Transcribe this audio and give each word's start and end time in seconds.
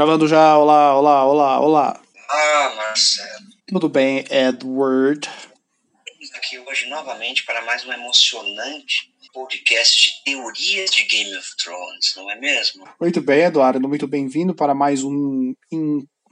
Gravando 0.00 0.26
já, 0.26 0.56
olá, 0.56 0.98
olá, 0.98 1.26
olá, 1.26 1.60
olá. 1.60 2.00
Ah, 2.30 2.72
Marcelo. 2.74 3.44
Tudo 3.68 3.86
bem, 3.86 4.24
Edward? 4.30 5.28
Estamos 6.08 6.34
aqui 6.36 6.58
hoje 6.58 6.88
novamente 6.88 7.44
para 7.44 7.62
mais 7.66 7.84
um 7.84 7.92
emocionante 7.92 9.12
podcast 9.34 10.10
de 10.10 10.24
teorias 10.24 10.90
de 10.90 11.04
Game 11.04 11.36
of 11.36 11.54
Thrones, 11.58 12.14
não 12.16 12.30
é 12.30 12.40
mesmo? 12.40 12.88
Muito 12.98 13.20
bem, 13.20 13.42
Eduardo, 13.42 13.86
muito 13.86 14.08
bem-vindo 14.08 14.54
para 14.54 14.74
mais 14.74 15.04
um 15.04 15.52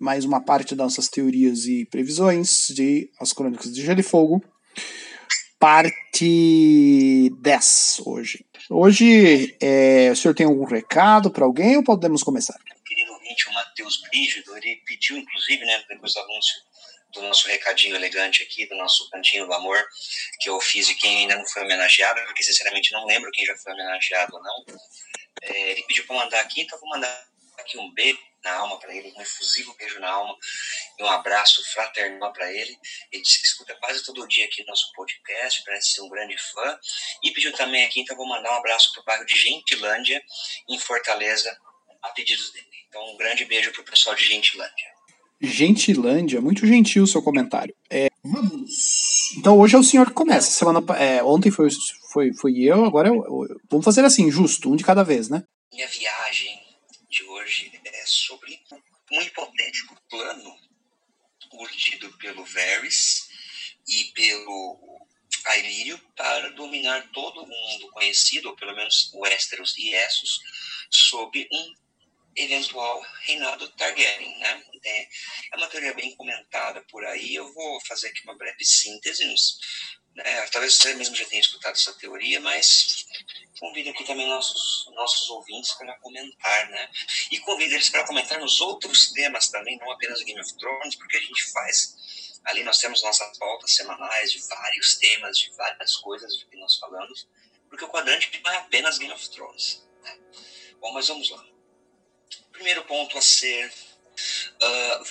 mais 0.00 0.25
uma 0.25 0.43
parte 0.43 0.75
das 0.75 0.87
nossas 0.87 1.09
teorias 1.09 1.66
e 1.66 1.85
previsões 1.91 2.69
de 2.71 3.11
As 3.21 3.35
Crônicas 3.35 3.71
de 3.71 3.82
Gelo 3.82 4.00
e 4.00 4.03
Fogo. 4.03 4.43
Parte 5.58 7.30
10 7.39 8.00
hoje. 8.07 8.46
Hoje, 8.71 9.55
é, 9.61 10.08
o 10.11 10.16
senhor 10.16 10.32
tem 10.32 10.46
algum 10.46 10.64
recado 10.64 11.30
para 11.30 11.44
alguém 11.44 11.77
ou 11.77 11.85
podemos 11.85 12.22
começar? 12.22 12.58
Ouvinte, 13.29 13.49
o 13.49 13.53
Matheus 13.53 14.00
Brígido, 14.03 14.57
ele 14.57 14.77
pediu, 14.87 15.17
inclusive, 15.17 15.64
né, 15.64 15.85
depois 15.89 16.14
do 16.14 16.21
anúncio 16.21 16.55
do 17.13 17.23
nosso 17.23 17.46
recadinho 17.49 17.96
elegante 17.96 18.43
aqui, 18.43 18.67
do 18.67 18.77
nosso 18.77 19.09
cantinho 19.11 19.46
do 19.46 19.53
amor, 19.53 19.82
que 20.41 20.49
eu 20.49 20.61
fiz 20.61 20.89
e 20.89 20.95
quem 20.95 21.21
ainda 21.21 21.36
não 21.36 21.46
foi 21.46 21.63
homenageado, 21.63 22.22
porque 22.25 22.43
sinceramente 22.43 22.93
não 22.93 23.07
lembro 23.07 23.31
quem 23.33 23.46
já 23.46 23.57
foi 23.57 23.72
homenageado 23.72 24.36
ou 24.36 24.43
não. 24.43 24.64
É, 25.43 25.71
ele 25.71 25.83
pediu 25.85 26.07
para 26.07 26.17
mandar 26.17 26.41
aqui, 26.41 26.61
então 26.63 26.79
vou 26.79 26.89
mandar 26.91 27.29
aqui 27.59 27.79
um 27.79 27.93
beijo 27.93 28.19
na 28.45 28.53
alma 28.53 28.79
para 28.79 28.95
ele, 28.95 29.13
um 29.17 29.21
efusivo 29.21 29.75
beijo 29.75 29.99
na 29.99 30.08
alma 30.08 30.36
e 30.99 31.03
um 31.03 31.08
abraço 31.08 31.64
fraternal 31.72 32.33
para 32.33 32.53
ele. 32.53 32.78
Ele 33.11 33.22
disse 33.22 33.41
que 33.41 33.48
escuta 33.48 33.74
quase 33.77 34.05
todo 34.05 34.28
dia 34.28 34.45
aqui 34.45 34.64
nosso 34.64 34.92
podcast, 34.92 35.62
parece 35.64 35.92
ser 35.92 36.02
um 36.02 36.08
grande 36.08 36.36
fã. 36.36 36.78
E 37.24 37.30
pediu 37.33 37.52
também 37.55 37.84
aqui, 37.84 38.00
então 38.00 38.17
vou 38.17 38.28
mandar 38.28 38.52
um 38.52 38.58
abraço 38.58 38.92
para 38.92 39.00
o 39.00 39.05
bairro 39.05 39.27
de 39.27 39.36
Gentilândia, 39.36 40.22
em 40.69 40.78
Fortaleza, 40.78 41.58
a 42.02 42.11
pedidos 42.11 42.52
dele. 42.52 42.77
Então, 42.89 43.14
um 43.14 43.17
grande 43.17 43.44
beijo 43.44 43.72
para 43.72 43.83
o 43.83 43.84
pessoal 43.84 44.14
de 44.17 44.25
Gentilândia. 44.25 44.98
Gentilândia, 45.41 46.41
muito 46.41 46.67
gentil 46.67 47.05
o 47.05 47.06
seu 47.06 47.22
comentário. 47.22 47.75
É, 47.89 48.08
vamos. 48.25 49.36
Então 49.36 49.56
hoje 49.56 49.77
é 49.77 49.78
o 49.78 49.84
senhor 49.84 50.06
que 50.06 50.12
começa. 50.12 50.50
Semana, 50.50 50.80
é, 50.98 51.22
ontem 51.22 51.50
foi, 51.50 51.69
foi, 52.12 52.34
foi 52.34 52.58
eu, 52.58 52.84
agora 52.84 53.08
eu, 53.08 53.14
eu, 53.14 53.61
vamos 53.70 53.84
fazer 53.84 54.05
assim, 54.05 54.30
justo, 54.30 54.72
um 54.72 54.77
de 54.77 54.83
cada 54.83 55.05
vez, 55.05 55.28
né? 55.28 55.45
Minha 55.72 55.86
viagem 55.86 56.61
de 57.08 57.22
hoje 57.22 57.70
é 57.84 58.03
sobre 58.05 58.61
um 59.12 59.23
hipotético 59.23 59.97
plano 60.11 60.56
urdido 61.52 62.11
pelo 62.19 62.45
Varys 62.45 63.28
e 63.86 64.05
pelo 64.12 64.98
Ailírio 65.47 65.98
para 66.17 66.50
dominar 66.50 67.08
todo 67.12 67.42
o 67.42 67.47
mundo 67.47 67.92
conhecido, 67.92 68.48
ou 68.48 68.56
pelo 68.56 68.75
menos 68.75 69.11
Westeros 69.14 69.77
e 69.78 69.95
Essos, 69.95 70.41
sob 70.91 71.48
um 71.52 71.75
eventual 72.39 73.05
reinado 73.22 73.69
Targaryen, 73.70 74.39
né? 74.39 74.62
É, 74.84 75.03
é 75.53 75.56
uma 75.56 75.67
teoria 75.67 75.92
bem 75.94 76.14
comentada 76.14 76.80
por 76.91 77.05
aí. 77.05 77.34
Eu 77.34 77.53
vou 77.53 77.80
fazer 77.86 78.08
aqui 78.08 78.22
uma 78.25 78.36
breve 78.36 78.64
síntese. 78.64 79.25
É, 80.17 80.47
talvez 80.48 80.75
você 80.75 80.95
mesmo 80.95 81.14
já 81.14 81.25
tenha 81.27 81.41
escutado 81.41 81.75
essa 81.75 81.92
teoria, 81.95 82.41
mas 82.41 83.06
convido 83.61 83.91
aqui 83.91 84.05
também 84.05 84.27
nossos 84.27 84.89
nossos 84.95 85.28
ouvintes 85.30 85.72
para 85.75 85.97
comentar, 85.98 86.70
né? 86.70 86.91
E 87.30 87.39
convido 87.41 87.75
eles 87.75 87.91
para 87.91 88.06
comentar 88.06 88.39
nos 88.41 88.61
outros 88.61 89.12
temas 89.12 89.48
também, 89.48 89.77
não 89.78 89.91
apenas 89.91 90.23
Game 90.23 90.41
of 90.41 90.56
Thrones, 90.56 90.97
porque 90.97 91.17
a 91.17 91.20
gente 91.20 91.45
faz 91.52 91.97
ali 92.45 92.64
nós 92.64 92.78
temos 92.78 93.02
nossas 93.02 93.36
pautas 93.36 93.75
semanais 93.75 94.33
de 94.33 94.41
vários 94.48 94.97
temas, 94.97 95.39
de 95.39 95.50
várias 95.55 95.97
coisas 95.97 96.36
de 96.36 96.47
que 96.47 96.56
nós 96.56 96.77
falamos, 96.77 97.28
porque 97.68 97.85
o 97.85 97.89
quadrante 97.89 98.30
não 98.42 98.52
é 98.52 98.57
apenas 98.57 98.96
Game 98.96 99.12
of 99.12 99.29
Thrones. 99.30 99.86
Né? 100.02 100.18
Bom, 100.80 100.92
mas 100.92 101.08
vamos 101.08 101.30
lá 101.30 101.58
primeiro 102.58 102.85
ponto 102.85 103.17
a 103.17 103.23
ser 103.23 103.69
uh, 103.69 105.05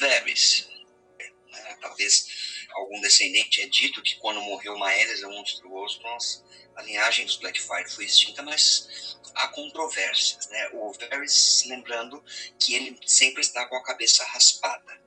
talvez 1.81 2.27
algum 2.75 2.99
descendente 2.99 3.61
é 3.61 3.67
dito 3.67 4.03
que 4.03 4.15
quando 4.15 4.41
morreu 4.41 4.77
Maelys, 4.77 5.23
é 5.23 5.27
monstruoso, 5.27 6.01
nós, 6.01 6.43
a 6.75 6.81
linhagem 6.83 7.25
dos 7.25 7.37
Blackfire 7.37 7.89
foi 7.89 8.05
extinta, 8.05 8.43
mas 8.43 9.17
há 9.33 9.47
controvérsias. 9.47 10.47
Né? 10.49 10.69
O 10.73 10.91
Varys, 10.91 11.63
lembrando 11.67 12.23
que 12.59 12.75
ele 12.75 12.99
sempre 13.05 13.41
está 13.41 13.65
com 13.65 13.77
a 13.77 13.83
cabeça 13.83 14.23
raspada. 14.25 15.01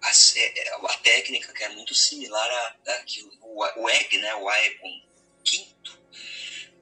A, 0.00 0.10
é, 0.36 0.74
a 0.74 0.98
técnica 0.98 1.52
que 1.52 1.64
é 1.64 1.68
muito 1.70 1.94
similar 1.94 2.50
a, 2.50 2.92
a 2.92 3.04
que 3.04 3.22
o, 3.40 3.82
o 3.82 3.90
Egg, 3.90 4.18
né, 4.18 4.34
o 4.36 4.48
Aegon 4.48 5.02
quinto 5.44 5.71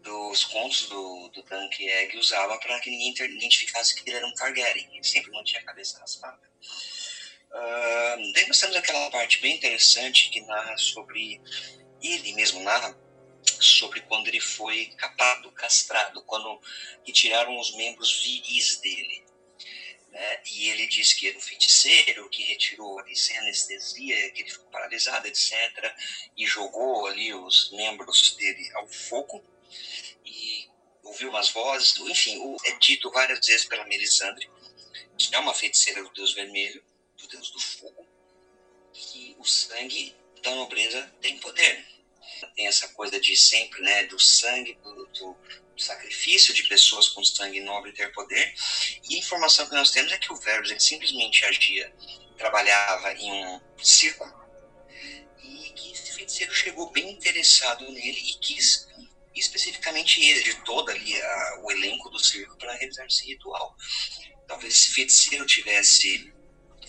dos 0.02 0.44
contos 0.44 0.88
do, 0.88 1.28
do 1.28 1.42
Dunk 1.42 1.86
Egg 1.86 2.16
usava 2.18 2.58
para 2.58 2.78
que 2.80 2.90
ninguém 2.90 3.14
identificasse 3.36 3.94
que 3.94 4.08
ele 4.08 4.16
era 4.16 4.26
um 4.26 4.34
Targaryen. 4.34 4.88
Ele 4.92 5.04
sempre 5.04 5.30
mantinha 5.30 5.60
a 5.60 5.64
cabeça 5.64 5.98
raspada. 5.98 6.50
Uh, 7.50 8.32
daí 8.32 8.46
nós 8.46 8.60
temos 8.60 8.76
aquela 8.76 9.10
parte 9.10 9.40
bem 9.40 9.56
interessante 9.56 10.30
que 10.30 10.40
narra 10.42 10.76
sobre. 10.78 11.40
Ele 12.02 12.32
mesmo 12.32 12.60
narra 12.62 12.96
sobre 13.60 14.00
quando 14.02 14.28
ele 14.28 14.40
foi 14.40 14.86
capado, 14.96 15.50
castrado, 15.52 16.22
quando 16.22 16.60
retiraram 17.04 17.58
os 17.58 17.74
membros 17.76 18.22
viris 18.22 18.76
dele. 18.80 19.24
Né? 20.08 20.40
E 20.52 20.68
ele 20.70 20.86
diz 20.86 21.12
que 21.12 21.28
era 21.28 21.36
um 21.36 21.40
feiticeiro, 21.40 22.28
que 22.30 22.42
retirou 22.42 22.98
ali 22.98 23.14
sem 23.14 23.36
anestesia, 23.38 24.30
que 24.32 24.42
ele 24.42 24.50
ficou 24.50 24.70
paralisado, 24.70 25.26
etc. 25.26 25.52
E 26.36 26.46
jogou 26.46 27.06
ali 27.06 27.34
os 27.34 27.70
membros 27.72 28.34
dele 28.36 28.70
ao 28.74 28.88
fogo 28.88 29.44
e 30.24 30.68
ouviu 31.02 31.30
umas 31.30 31.48
vozes, 31.50 31.96
enfim, 31.98 32.40
é 32.64 32.72
dito 32.78 33.10
várias 33.10 33.44
vezes 33.44 33.66
pela 33.66 33.84
Melisandre, 33.86 34.48
que 35.18 35.34
é 35.34 35.38
uma 35.38 35.54
feiticeira 35.54 36.02
do 36.02 36.10
Deus 36.10 36.32
Vermelho, 36.34 36.82
do 37.18 37.28
Deus 37.28 37.50
do 37.50 37.60
Fogo, 37.60 38.06
que 38.92 39.36
o 39.38 39.44
sangue 39.44 40.14
da 40.42 40.54
nobreza 40.54 41.02
tem 41.20 41.38
poder. 41.38 41.86
Tem 42.56 42.66
essa 42.66 42.88
coisa 42.88 43.20
de 43.20 43.36
sempre, 43.36 43.82
né, 43.82 44.04
do 44.04 44.18
sangue, 44.18 44.74
do, 44.82 45.06
do 45.06 45.36
sacrifício 45.76 46.54
de 46.54 46.64
pessoas 46.64 47.08
com 47.08 47.24
sangue 47.24 47.60
nobre 47.60 47.92
ter 47.92 48.12
poder. 48.12 48.54
E 49.08 49.16
a 49.16 49.18
informação 49.18 49.66
que 49.66 49.74
nós 49.74 49.90
temos 49.90 50.12
é 50.12 50.18
que 50.18 50.32
o 50.32 50.36
Verus 50.36 50.70
ele 50.70 50.80
simplesmente 50.80 51.44
agia, 51.44 51.92
trabalhava 52.36 53.12
em 53.14 53.30
um 53.30 53.60
circo 53.82 54.26
e 55.42 55.70
que 55.72 55.92
esse 55.92 56.12
feiticeiro 56.12 56.54
chegou 56.54 56.90
bem 56.90 57.10
interessado 57.10 57.90
nele 57.90 58.18
e 58.18 58.34
quis 58.38 58.88
especificamente 59.34 60.20
ele, 60.20 60.42
de 60.42 60.54
todo 60.64 60.90
ali 60.90 61.20
a, 61.20 61.60
o 61.62 61.70
elenco 61.70 62.10
do 62.10 62.18
circo 62.18 62.56
para 62.56 62.74
realizar 62.74 63.06
esse 63.06 63.26
ritual. 63.26 63.76
Talvez 64.46 64.74
esse 64.74 64.90
feiticeiro 64.92 65.46
tivesse 65.46 66.32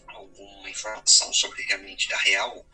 alguma 0.07 0.69
informação 0.69 1.31
sobre 1.33 1.61
realmente 1.63 2.11
a 2.13 2.17
real, 2.17 2.65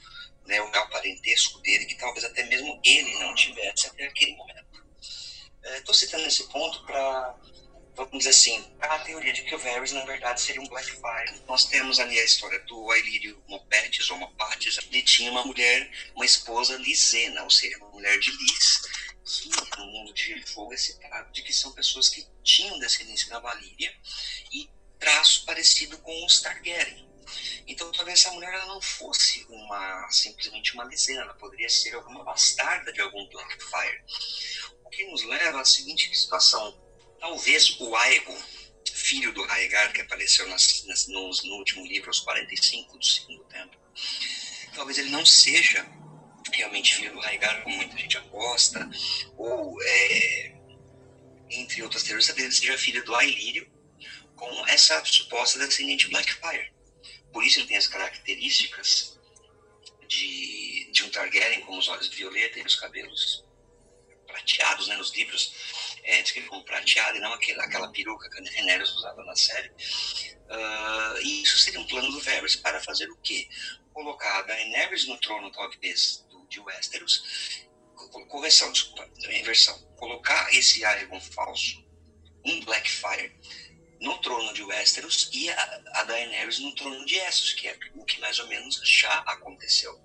né, 0.45 0.61
o 0.61 0.71
real 0.71 0.89
parentesco 0.89 1.59
dele, 1.59 1.85
que 1.85 1.95
talvez 1.95 2.23
até 2.23 2.43
mesmo 2.43 2.79
ele 2.83 3.19
não 3.19 3.35
tivesse 3.35 3.87
até 3.87 4.05
aquele 4.05 4.35
momento. 4.35 4.85
Estou 5.63 5.93
é, 5.93 5.97
citando 5.97 6.25
esse 6.25 6.47
ponto 6.47 6.85
para, 6.85 7.35
vamos 7.97 8.19
dizer 8.19 8.29
assim, 8.29 8.63
a 8.79 8.99
teoria 8.99 9.33
de 9.33 9.41
que 9.41 9.55
o 9.55 9.57
Varys, 9.57 9.91
na 9.91 10.05
verdade, 10.05 10.39
seria 10.39 10.61
um 10.61 10.67
Blackfire. 10.67 11.41
Nós 11.47 11.65
temos 11.65 11.99
ali 11.99 12.17
a 12.19 12.23
história 12.23 12.59
do 12.59 12.91
Ailírio 12.91 13.43
Mopetes, 13.47 14.09
ou 14.11 14.17
Mopates, 14.17 14.77
ele 14.77 15.01
tinha 15.01 15.31
uma 15.31 15.43
mulher, 15.43 15.91
uma 16.15 16.25
esposa 16.25 16.77
lisena, 16.77 17.43
ou 17.43 17.49
seja, 17.49 17.77
uma 17.77 17.89
mulher 17.89 18.17
de 18.19 18.31
lis, 18.31 18.81
que 19.25 19.77
no 19.77 19.85
mundo 19.87 20.13
de 20.13 20.41
Fogo 20.45 20.73
é 20.73 20.77
citado 20.77 21.31
de 21.33 21.41
que 21.41 21.51
são 21.51 21.71
pessoas 21.73 22.07
que 22.07 22.25
tinham 22.43 22.79
descendência 22.79 23.29
da 23.29 23.39
Valíria 23.39 23.93
e 24.53 24.69
traço 24.99 25.43
parecido 25.45 25.97
com 25.97 26.25
os 26.25 26.39
Targaryen. 26.39 27.07
Então 27.67 27.91
talvez 27.91 28.21
essa 28.21 28.31
mulher 28.31 28.65
não 28.67 28.81
fosse 28.81 29.45
uma 29.49 30.09
simplesmente 30.09 30.73
uma 30.73 30.85
lisena, 30.85 31.23
ela 31.23 31.33
poderia 31.33 31.67
ser 31.67 31.93
alguma 31.93 32.23
bastarda 32.23 32.93
de 32.93 33.01
algum 33.01 33.27
Blackfire. 33.27 34.01
O 34.85 34.89
que 34.89 35.03
nos 35.07 35.23
leva 35.23 35.59
à 35.59 35.65
seguinte 35.65 36.15
situação: 36.17 36.86
talvez 37.19 37.79
o 37.79 37.95
Aegon, 37.95 38.37
filho 38.91 39.31
do 39.33 39.43
Raegar, 39.43 39.93
que 39.93 40.01
apareceu 40.01 40.47
nas, 40.47 40.83
nas, 40.85 41.07
no, 41.07 41.29
no 41.29 41.55
último 41.55 41.85
livro, 41.85 42.09
aos 42.09 42.19
45 42.19 42.97
do 42.97 43.05
segundo 43.05 43.43
tempo, 43.45 43.77
talvez 44.73 44.97
ele 44.97 45.09
não 45.09 45.25
seja 45.25 45.85
realmente 46.53 46.95
filho 46.95 47.13
do 47.13 47.19
Raigar, 47.19 47.63
como 47.63 47.75
muita 47.75 47.97
gente 47.97 48.17
aposta, 48.17 48.89
ou, 49.35 49.77
é, 49.81 50.55
entre 51.49 51.83
outras 51.83 52.03
teorias, 52.03 52.27
talvez 52.27 52.57
seja 52.57 52.77
filho 52.77 53.03
do 53.03 53.15
Ailírio, 53.15 53.69
com 54.35 54.67
essa 54.67 55.03
suposta 55.03 55.59
descendente 55.59 56.07
Blackfire. 56.07 56.71
Por 57.33 57.43
isso 57.43 57.59
ele 57.59 57.67
tem 57.67 57.77
as 57.77 57.87
características 57.87 59.19
de, 60.07 60.89
de 60.91 61.03
um 61.03 61.09
Targaryen, 61.09 61.61
como 61.61 61.79
os 61.79 61.87
olhos 61.87 62.07
violeta 62.09 62.59
e 62.59 62.63
os 62.63 62.75
cabelos 62.75 63.43
prateados, 64.25 64.87
né, 64.87 64.95
nos 64.97 65.13
livros, 65.13 65.53
é 66.07 66.21
descrito 66.21 66.47
como 66.47 66.63
prateado 66.63 67.17
e 67.17 67.21
não 67.21 67.33
aquela, 67.33 67.63
aquela 67.63 67.91
peruca 67.91 68.29
que 68.29 68.39
a 68.39 68.41
Daenerys 68.41 68.89
usava 68.91 69.23
na 69.25 69.35
série. 69.35 69.69
Uh, 69.69 71.21
e 71.21 71.43
isso 71.43 71.57
seria 71.57 71.79
um 71.79 71.87
plano 71.87 72.09
do 72.11 72.21
Varys 72.21 72.55
para 72.55 72.81
fazer 72.81 73.09
o 73.09 73.17
quê? 73.17 73.47
Colocar 73.93 74.39
a 74.39 74.41
Daenerys 74.43 75.05
no 75.05 75.17
trono, 75.19 75.51
talvez, 75.51 76.25
de 76.49 76.59
Westeros, 76.61 77.67
correção, 78.29 78.71
desculpa, 78.71 79.09
inversão, 79.29 79.77
colocar 79.97 80.53
esse 80.53 80.85
Aegon 80.85 81.19
falso, 81.19 81.85
um 82.45 82.61
Blackfire, 82.61 83.35
no 83.99 84.17
trono 84.19 84.53
de 84.53 84.63
Westeros 84.63 85.29
e 85.33 85.49
a, 85.49 85.81
a 85.95 86.03
Daenerys 86.03 86.59
no 86.59 86.73
trono 86.75 87.05
de 87.05 87.15
Essos, 87.15 87.53
que 87.53 87.67
é 87.67 87.77
o 87.95 88.05
que 88.05 88.19
mais 88.21 88.39
ou 88.39 88.47
menos 88.47 88.79
já 88.83 89.13
aconteceu. 89.21 89.99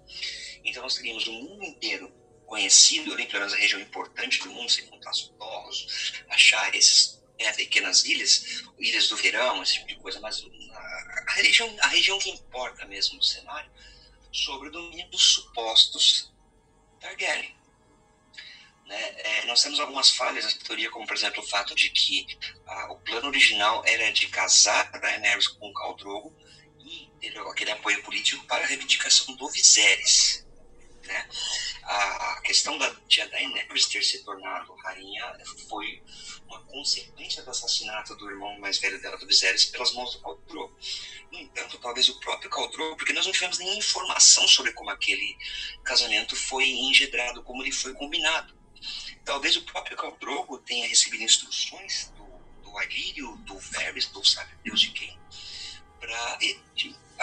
Então 0.64 0.82
nós 0.82 0.94
teríamos 0.94 1.26
o 1.26 1.32
mundo 1.32 1.62
inteiro 1.64 2.12
conhecido, 2.52 3.14
ali, 3.14 3.24
pelo 3.24 3.38
menos 3.38 3.54
a 3.54 3.56
região 3.56 3.80
importante 3.80 4.38
do 4.40 4.50
mundo, 4.50 4.70
sem 4.70 4.84
contar 4.84 5.10
os 5.10 5.28
torros, 5.38 6.12
achar 6.28 6.74
esses 6.74 7.18
né, 7.40 7.50
pequenas 7.54 8.04
ilhas, 8.04 8.62
ilhas 8.78 9.08
do 9.08 9.16
verão, 9.16 9.62
esse 9.62 9.72
tipo 9.72 9.86
de 9.86 9.96
coisa, 9.96 10.20
mas 10.20 10.44
a, 10.70 11.24
a, 11.28 11.32
região, 11.36 11.76
a 11.80 11.88
região 11.88 12.18
que 12.18 12.28
importa 12.28 12.84
mesmo 12.84 13.16
no 13.16 13.22
cenário, 13.22 13.72
sobre 14.30 14.68
o 14.68 14.70
domínio 14.70 15.08
dos 15.08 15.32
supostos 15.32 16.30
Targaryen. 17.00 17.56
Né? 18.84 19.00
É, 19.22 19.46
nós 19.46 19.62
temos 19.62 19.80
algumas 19.80 20.10
falhas 20.10 20.44
na 20.44 20.60
teoria, 20.60 20.90
como 20.90 21.06
por 21.06 21.16
exemplo 21.16 21.42
o 21.42 21.48
fato 21.48 21.74
de 21.74 21.88
que 21.88 22.26
ah, 22.66 22.92
o 22.92 22.96
plano 22.96 23.28
original 23.28 23.82
era 23.86 24.12
de 24.12 24.28
casar 24.28 24.90
a 24.92 24.98
Daenerys 24.98 25.48
com 25.48 25.70
o 25.70 25.72
Khal 25.72 25.96
Drogo 25.96 26.36
e 26.80 27.10
ter 27.18 27.38
aquele 27.38 27.70
apoio 27.70 28.02
político 28.02 28.44
para 28.44 28.62
a 28.62 28.66
reivindicação 28.66 29.34
do 29.36 29.48
Viserys. 29.48 30.44
Né? 31.06 31.28
A, 31.82 32.40
questão 32.44 32.78
da, 32.78 32.88
de 33.08 33.20
a 33.20 33.26
Daenerys 33.26 33.86
ter 33.86 34.02
se 34.02 34.22
tornado 34.24 34.74
rainha 34.76 35.36
foi 35.68 36.02
uma 36.46 36.62
consequência 36.64 37.42
do 37.42 37.50
assassinato 37.50 38.14
do 38.16 38.30
irmão 38.30 38.58
mais 38.60 38.78
velho 38.78 39.00
dela, 39.00 39.18
do 39.18 39.26
Viserys, 39.26 39.64
pelas 39.66 39.92
mãos 39.92 40.14
do 40.14 40.22
Khal 40.22 40.38
Drogo. 40.46 40.76
No 41.30 41.38
entanto, 41.38 41.78
talvez 41.78 42.08
o 42.08 42.20
próprio 42.20 42.50
Khal 42.50 42.70
Drogo, 42.70 42.96
porque 42.96 43.12
nós 43.12 43.26
não 43.26 43.32
tivemos 43.32 43.58
nenhuma 43.58 43.78
informação 43.78 44.46
sobre 44.46 44.72
como 44.72 44.90
aquele 44.90 45.36
casamento 45.84 46.36
foi 46.36 46.68
engendrado, 46.68 47.42
como 47.42 47.62
ele 47.62 47.72
foi 47.72 47.94
combinado. 47.94 48.54
Talvez 49.24 49.56
o 49.56 49.62
próprio 49.62 49.96
Khal 49.96 50.16
Drogo 50.18 50.58
tenha 50.58 50.86
recebido 50.88 51.22
instruções 51.22 52.12
do, 52.16 52.24
do 52.62 52.78
Alírio, 52.78 53.36
do 53.38 53.58
Varys, 53.58 54.06
do 54.06 54.24
sabe 54.24 54.52
Deus 54.64 54.80
de 54.80 54.90
quem, 54.90 55.18
para 56.00 56.38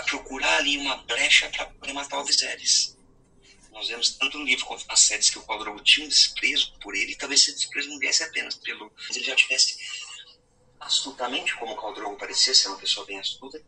procurar 0.06 0.58
ali 0.58 0.78
uma 0.78 0.98
brecha 1.04 1.50
para 1.80 1.94
matar 1.94 2.20
o 2.20 2.26
Viserys. 2.26 2.99
Nós 3.80 3.88
vemos 3.88 4.10
tanto 4.18 4.38
no 4.38 4.44
livro 4.44 4.66
quanto 4.66 4.86
nas 4.88 5.00
séries 5.00 5.30
que 5.30 5.40
o 5.40 5.46
Khal 5.46 5.58
Drogo 5.60 5.81
tinha 5.81 6.06
um 6.06 6.10
desprezo 6.10 6.78
por 6.81 6.94
ele, 6.94 7.14
e 7.14 7.16
talvez 7.16 7.40
esse 7.44 7.56
desprezo 7.56 7.88
não 7.88 7.98
viesse 7.98 8.22
apenas 8.22 8.56
pelo... 8.56 8.92
Mas 9.08 9.16
ele 9.16 9.24
já 9.24 9.34
tivesse 9.38 9.78
astutamente, 10.81 11.56
como 11.56 11.72
o 11.72 11.78
Khal 11.78 11.94
Drogo 11.94 12.18
parecia 12.18 12.54
ser 12.54 12.68
uma 12.68 12.78
pessoa 12.78 13.06
bem 13.06 13.18
astuta, 13.18 13.64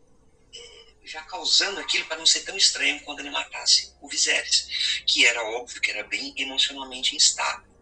já 1.02 1.22
causando 1.22 1.80
aquilo 1.80 2.04
para 2.04 2.18
não 2.18 2.26
ser 2.26 2.40
tão 2.40 2.54
estranho 2.58 3.02
quando 3.04 3.20
ele 3.20 3.30
matasse 3.30 3.96
o 4.02 4.08
Viserys, 4.08 5.02
que 5.06 5.24
era 5.24 5.42
óbvio 5.44 5.80
que 5.80 5.90
era 5.90 6.04
bem 6.04 6.34
emocionalmente 6.36 7.16
instável 7.16 7.72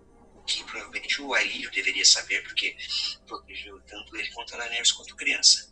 que 0.46 0.64
provavelmente 0.64 1.20
o 1.20 1.34
Ailírio 1.34 1.70
deveria 1.70 2.04
saber, 2.04 2.42
porque 2.42 2.76
protegeu 3.26 3.80
tanto 3.82 4.16
ele 4.16 4.30
quanto 4.30 4.54
a 4.54 4.58
Daenerys 4.58 4.90
quanto 4.90 5.14
criança. 5.14 5.70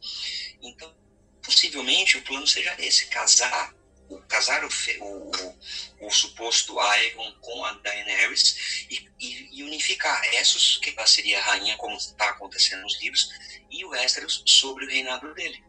Então, 0.61 0.95
possivelmente 1.43 2.17
o 2.17 2.23
plano 2.23 2.47
seja 2.47 2.77
esse: 2.79 3.07
casar 3.07 3.75
o, 4.09 4.19
casar 4.23 4.65
o, 4.65 4.69
o, 5.01 5.59
o, 6.01 6.11
suposto 6.11 6.79
Aegon 6.79 7.33
com 7.41 7.65
a 7.65 7.73
Daenerys 7.75 8.87
e, 8.91 9.09
e, 9.19 9.59
e 9.59 9.63
unificar 9.63 10.23
Essos, 10.35 10.79
que 10.79 10.95
seria 11.07 11.39
a 11.39 11.43
rainha, 11.43 11.77
como 11.77 11.97
está 11.97 12.31
acontecendo 12.31 12.83
nos 12.83 13.01
livros, 13.01 13.31
e 13.71 13.85
o 13.85 13.91
Westeros 13.91 14.43
sobre 14.47 14.85
o 14.85 14.89
reinado 14.89 15.33
dele. 15.35 15.63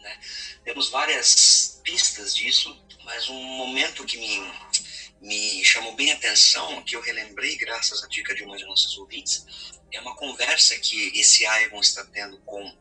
Né? 0.00 0.20
Temos 0.64 0.88
várias 0.88 1.80
pistas 1.84 2.34
disso, 2.34 2.82
mas 3.04 3.28
um 3.28 3.42
momento 3.42 4.04
que 4.04 4.16
me 4.16 4.40
me 5.20 5.62
chamou 5.64 5.94
bem 5.94 6.10
a 6.12 6.14
atenção, 6.14 6.82
que 6.82 6.96
eu 6.96 7.02
relembrei 7.02 7.56
graças 7.56 8.02
à 8.02 8.08
dica 8.08 8.34
de 8.34 8.42
uma 8.42 8.56
de 8.56 8.64
nossas 8.64 8.96
ouvintes, 8.96 9.44
é 9.92 10.00
uma 10.00 10.16
conversa 10.16 10.78
que 10.78 11.18
esse 11.18 11.44
Aegon 11.44 11.80
está 11.80 12.04
tendo 12.06 12.38
com, 12.38 12.74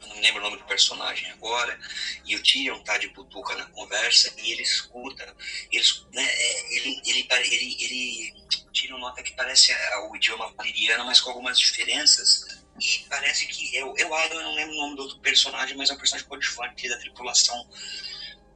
eu 0.00 0.08
não 0.08 0.16
me 0.16 0.22
lembro 0.22 0.40
o 0.40 0.44
nome 0.44 0.56
do 0.56 0.64
personagem 0.64 1.30
agora, 1.30 1.78
e 2.24 2.34
o 2.36 2.42
Tyrion 2.42 2.78
está 2.78 2.98
de 2.98 3.08
butuca 3.08 3.54
na 3.56 3.66
conversa 3.66 4.32
e 4.38 4.52
ele 4.52 4.62
escuta, 4.62 5.34
ele, 5.70 5.84
né, 6.12 6.24
é, 6.24 6.76
ele, 6.76 7.02
ele, 7.04 7.28
ele, 7.30 7.76
ele, 7.80 8.44
Tyrion 8.72 8.98
nota 8.98 9.22
que 9.22 9.32
parece 9.34 9.72
o 10.10 10.16
idioma 10.16 10.52
valeriano, 10.52 11.04
mas 11.04 11.20
com 11.20 11.30
algumas 11.30 11.58
diferenças, 11.58 12.62
e 12.80 13.04
parece 13.08 13.46
que 13.46 13.76
é 13.76 13.84
o 13.84 13.94
Aegon, 13.96 14.34
eu 14.34 14.42
não 14.42 14.54
lembro 14.54 14.74
o 14.74 14.78
nome 14.78 14.96
do 14.96 15.02
outro 15.02 15.18
personagem, 15.18 15.76
mas 15.76 15.90
é 15.90 15.94
um 15.94 15.98
personagem 15.98 16.26
coadjuvante 16.26 16.88
da 16.88 16.98
tripulação 16.98 17.68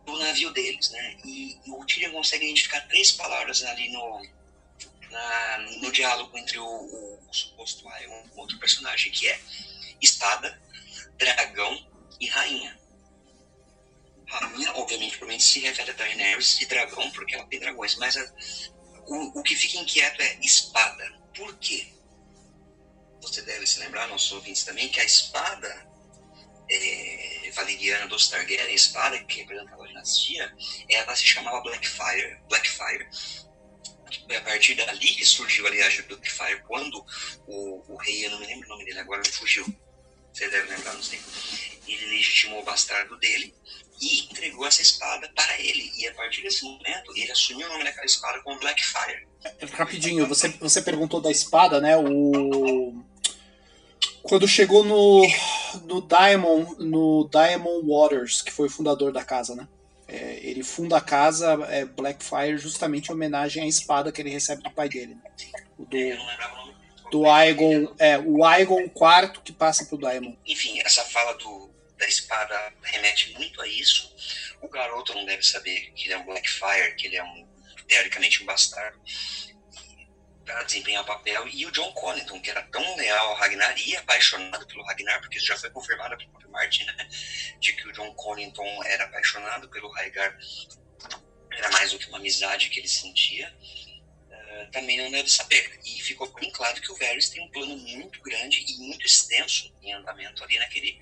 do 0.05 0.19
navio 0.19 0.51
deles, 0.53 0.91
né? 0.91 1.17
E, 1.25 1.59
e 1.67 1.71
o 1.71 1.85
Tyrion 1.85 2.13
consegue 2.13 2.45
identificar 2.45 2.81
três 2.83 3.13
palavras 3.13 3.63
ali 3.65 3.91
no, 3.91 4.27
na, 5.11 5.59
no 5.81 5.93
diálogo 5.93 6.37
entre 6.39 6.59
o, 6.59 6.65
o, 6.65 7.29
o 7.29 7.35
suposto 7.35 7.85
Ion 7.85 7.93
e 7.93 8.07
um 8.09 8.39
outro 8.39 8.59
personagem, 8.59 9.13
que 9.13 9.29
é 9.29 9.39
espada, 10.01 10.59
dragão 11.17 11.91
e 12.21 12.27
rainha. 12.27 12.79
Rainha, 14.29 14.73
obviamente, 14.75 15.19
provavelmente 15.19 15.45
se 15.45 15.61
refere 15.61 15.91
a 15.91 15.95
Daenerys 15.95 16.61
e 16.61 16.67
dragão, 16.67 17.11
porque 17.13 17.35
ela 17.35 17.47
tem 17.47 17.61
dragões, 17.61 17.95
mas 17.97 18.17
a, 18.17 18.35
o, 19.07 19.39
o 19.39 19.43
que 19.43 19.55
fica 19.55 19.79
inquieto 19.79 20.21
é 20.21 20.39
espada. 20.41 21.21
Por 21.35 21.57
quê? 21.59 21.93
Você 23.23 23.43
deve 23.43 23.67
se 23.67 23.79
lembrar, 23.79 24.09
nossos 24.09 24.33
ouvintes 24.33 24.65
também, 24.65 24.89
que 24.89 25.01
a 25.01 25.05
espada 25.05 25.87
é, 26.71 27.51
valeriana 27.55 28.07
dos 28.09 28.29
Targaryen, 28.29 28.67
a 28.67 28.73
espada 28.73 29.19
que 29.25 29.41
representava 29.41 29.85
a 29.85 29.87
dinastia, 29.87 30.55
ela 30.89 31.15
se 31.15 31.25
chamava 31.25 31.61
Blackfire. 31.61 32.41
Blackfire. 32.49 33.09
A 34.37 34.41
partir 34.43 34.75
dali 34.75 35.15
que 35.15 35.25
surgiu, 35.25 35.67
aliás, 35.67 35.99
Blackfire, 36.01 36.63
quando 36.67 37.05
o, 37.47 37.93
o 37.93 37.97
rei, 37.97 38.27
eu 38.27 38.31
não 38.31 38.41
me 38.41 38.47
lembro 38.47 38.67
o 38.67 38.71
nome 38.71 38.85
dele 38.85 39.01
agora, 39.01 39.23
me 39.23 39.33
fugiu. 39.33 39.65
Você 40.37 40.51
deve 40.51 40.69
lembrar, 40.69 40.93
não 40.93 41.03
sei. 41.03 41.19
Ele 41.89 42.07
legitimou 42.07 42.61
o 42.61 42.65
bastardo 42.65 43.17
dele 43.17 43.55
e 44.03 44.25
entregou 44.25 44.67
essa 44.67 44.83
espada 44.83 45.27
para 45.35 45.59
ele. 45.59 45.91
E 45.97 46.07
a 46.07 46.13
partir 46.13 46.43
desse 46.43 46.63
momento, 46.63 47.17
ele 47.17 47.33
assumiu 47.33 47.67
o 47.67 47.71
nome 47.73 47.85
daquela 47.85 48.05
espada 48.05 48.43
como 48.43 48.61
Blackfire. 48.61 49.27
Rapidinho, 49.73 50.27
você, 50.27 50.49
você 50.49 50.83
perguntou 50.83 51.23
da 51.23 51.31
espada, 51.31 51.81
né? 51.81 51.97
O 51.97 53.03
quando 54.23 54.47
chegou 54.47 54.85
no, 54.85 55.27
no 55.85 56.03
Diamond, 56.03 56.85
no 56.85 57.29
Diamond 57.31 57.87
Waters, 57.87 58.43
que 58.43 58.53
foi 58.53 58.67
o 58.67 58.71
fundador 58.71 59.13
da 59.13 59.25
casa, 59.25 59.55
né? 59.55 59.67
É, 60.09 60.39
ele 60.43 60.63
funda 60.63 60.99
a 60.99 61.01
casa 61.01 61.53
é, 61.71 61.85
Blackfire 61.85 62.59
justamente 62.59 63.09
em 63.09 63.13
homenagem 63.13 63.63
à 63.63 63.67
espada 63.67 64.13
que 64.13 64.21
ele 64.21 64.31
recebe 64.31 64.63
do 64.63 64.71
pai 64.71 64.89
dele. 64.89 65.15
Né? 65.15 65.31
O 65.79 65.85
do, 65.85 65.97
do 67.11 67.29
Aegon, 67.29 67.95
é, 67.99 68.19
o 68.19 68.45
Aegon 68.45 68.83
IV 68.83 69.41
que 69.45 69.53
passa 69.53 69.85
pro 69.85 69.99
Diamond. 69.99 70.39
Enfim, 70.47 70.81
essa 70.81 71.05
fala 71.05 71.35
do, 71.35 71.71
da 71.97 72.07
espada 72.07 72.73
remete 72.83 73.33
muito 73.35 73.61
a 73.61 73.69
isso. 73.69 74.15
O 74.61 74.69
garoto 74.69 75.15
não 75.15 75.25
deve 75.25 75.43
saber 75.43 75.93
que 75.95 76.07
ele 76.07 76.15
é 76.15 76.19
um 76.19 76.25
Blackfire, 76.25 76.95
que 76.97 77.07
ele 77.07 77.17
é 77.17 77.25
um 77.25 77.47
teoricamente 77.87 78.43
um 78.43 78.47
bastardo 78.47 78.99
para 80.45 80.63
desempenhar 80.63 81.03
o 81.03 81.07
papel, 81.07 81.49
e 81.49 81.67
o 81.67 81.73
John 81.73 81.93
Connington, 81.93 82.41
que 82.41 82.51
era 82.51 82.63
tão 82.63 82.97
leal 82.97 83.31
ao 83.31 83.35
Ragnar 83.35 83.75
e 83.85 83.97
apaixonado 83.97 84.65
pelo 84.67 84.85
Ragnar, 84.85 85.21
porque 85.21 85.39
isso 85.39 85.47
já 85.47 85.57
foi 85.57 85.69
confirmado 85.71 86.17
pelo 86.17 86.31
próprio 86.31 86.51
Martin, 86.51 86.85
né, 86.85 87.09
de 87.59 87.73
que 87.73 87.89
o 87.89 87.93
John 87.93 88.15
Connington 88.15 88.85
era 88.85 89.05
apaixonado 89.05 89.69
pelo 89.69 89.91
Ragnar, 89.91 90.39
era 91.51 91.71
mais 91.71 91.91
do 91.91 91.99
que 91.99 92.09
uma 92.09 92.19
amizade 92.19 92.69
que 92.69 92.79
ele 92.79 92.89
sentia, 92.89 93.53
também 94.73 94.99
não 94.99 95.11
deve 95.11 95.31
saber. 95.31 95.79
E 95.85 96.01
ficou 96.01 96.33
bem 96.33 96.51
claro 96.51 96.81
que 96.81 96.93
o 96.93 96.97
Varys 96.97 97.31
tem 97.31 97.43
um 97.43 97.49
plano 97.51 97.77
muito 97.77 98.21
grande 98.23 98.65
e 98.69 98.79
muito 98.79 99.07
extenso 99.07 99.73
em 99.83 99.93
andamento 99.93 100.43
ali 100.43 100.59
naquele 100.59 101.01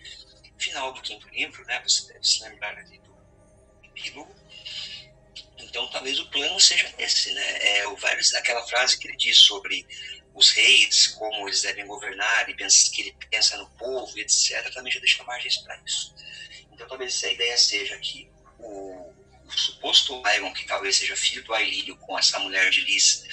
final 0.58 0.92
do 0.92 1.02
quinto 1.02 1.28
livro, 1.28 1.64
né, 1.64 1.82
você 1.82 2.12
deve 2.12 2.26
se 2.26 2.42
lembrar 2.42 2.78
ali 2.78 2.98
do 2.98 3.14
epílogo, 3.84 4.34
então, 5.74 5.88
talvez 5.88 6.18
o 6.18 6.30
plano 6.30 6.60
seja 6.60 6.92
esse, 6.98 7.32
né? 7.32 7.78
É 7.78 7.88
o 7.88 7.96
vários, 7.96 8.32
aquela 8.34 8.64
frase 8.66 8.98
que 8.98 9.08
ele 9.08 9.16
diz 9.16 9.38
sobre 9.38 9.86
os 10.34 10.50
reis, 10.50 11.08
como 11.08 11.48
eles 11.48 11.62
devem 11.62 11.86
governar, 11.86 12.48
e 12.48 12.54
pensa, 12.54 12.90
que 12.92 13.02
ele 13.02 13.16
pensa 13.30 13.56
no 13.56 13.68
povo, 13.70 14.16
etc., 14.18 14.72
também 14.72 14.92
já 14.92 15.00
deixa 15.00 15.24
margens 15.24 15.56
para 15.58 15.80
isso. 15.84 16.14
Então, 16.72 16.86
talvez 16.88 17.22
a 17.24 17.32
ideia 17.32 17.56
seja 17.56 17.98
que 17.98 18.30
suposto 19.58 20.20
Aegon, 20.26 20.52
que 20.52 20.66
talvez 20.66 20.96
seja 20.96 21.16
filho 21.16 21.44
do 21.44 21.54
Ailírio 21.54 21.96
com 21.98 22.18
essa 22.18 22.38
mulher 22.38 22.70
de 22.70 22.80
Liz, 22.82 23.24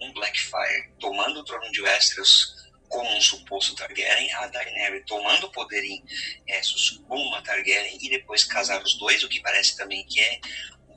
um 0.00 0.12
Blackfire, 0.12 0.92
tomando 0.98 1.40
o 1.40 1.44
trono 1.44 1.70
de 1.70 1.82
Westeros 1.82 2.56
como 2.88 3.16
um 3.16 3.20
suposto 3.20 3.74
Targaryen, 3.74 4.32
a 4.34 4.46
Daenerys 4.46 5.04
tomando 5.06 5.46
o 5.46 5.52
poder 5.52 5.82
em 5.84 6.04
Essos 6.46 7.02
como 7.08 7.22
uma 7.24 7.42
Targaryen 7.42 7.98
e 8.00 8.08
depois 8.08 8.44
casar 8.44 8.82
os 8.82 8.94
dois, 8.94 9.22
o 9.22 9.28
que 9.28 9.40
parece 9.40 9.76
também 9.76 10.06
que 10.06 10.20
é 10.20 10.40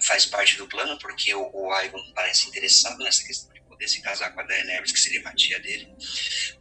faz 0.02 0.26
parte 0.26 0.56
do 0.56 0.68
plano, 0.68 0.98
porque 1.00 1.34
o, 1.34 1.42
o 1.42 2.14
parece 2.14 2.48
interessado 2.48 2.98
nessa 3.00 3.24
questão 3.24 3.54
de 3.54 3.62
poder 3.62 3.88
se 3.88 4.02
casar 4.02 4.34
com 4.34 4.40
a 4.40 4.44
Daenerys, 4.44 4.92
que 4.92 5.00
seria 5.00 5.22
a 5.28 5.36
tia 5.36 5.60
dele, 5.60 5.94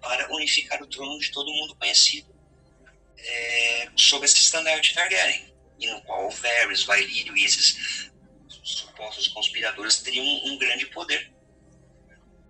para 0.01 0.33
unificar 0.35 0.83
o 0.83 0.87
trono 0.87 1.19
de 1.19 1.31
todo 1.31 1.53
mundo 1.53 1.77
conhecido 1.77 2.35
é, 3.17 3.89
sob 3.97 4.25
esse 4.25 4.37
estandarte 4.37 4.95
Targaryen, 4.95 5.55
e 5.79 5.87
no 5.91 6.01
qual 6.03 6.27
o 6.27 6.31
Varys, 6.31 6.85
Valyrio 6.85 7.37
e 7.37 7.45
esses 7.45 8.11
supostos 8.63 9.29
conspiradores 9.29 9.99
teriam 9.99 10.25
um, 10.25 10.53
um 10.53 10.59
grande 10.59 10.87
poder. 10.87 11.33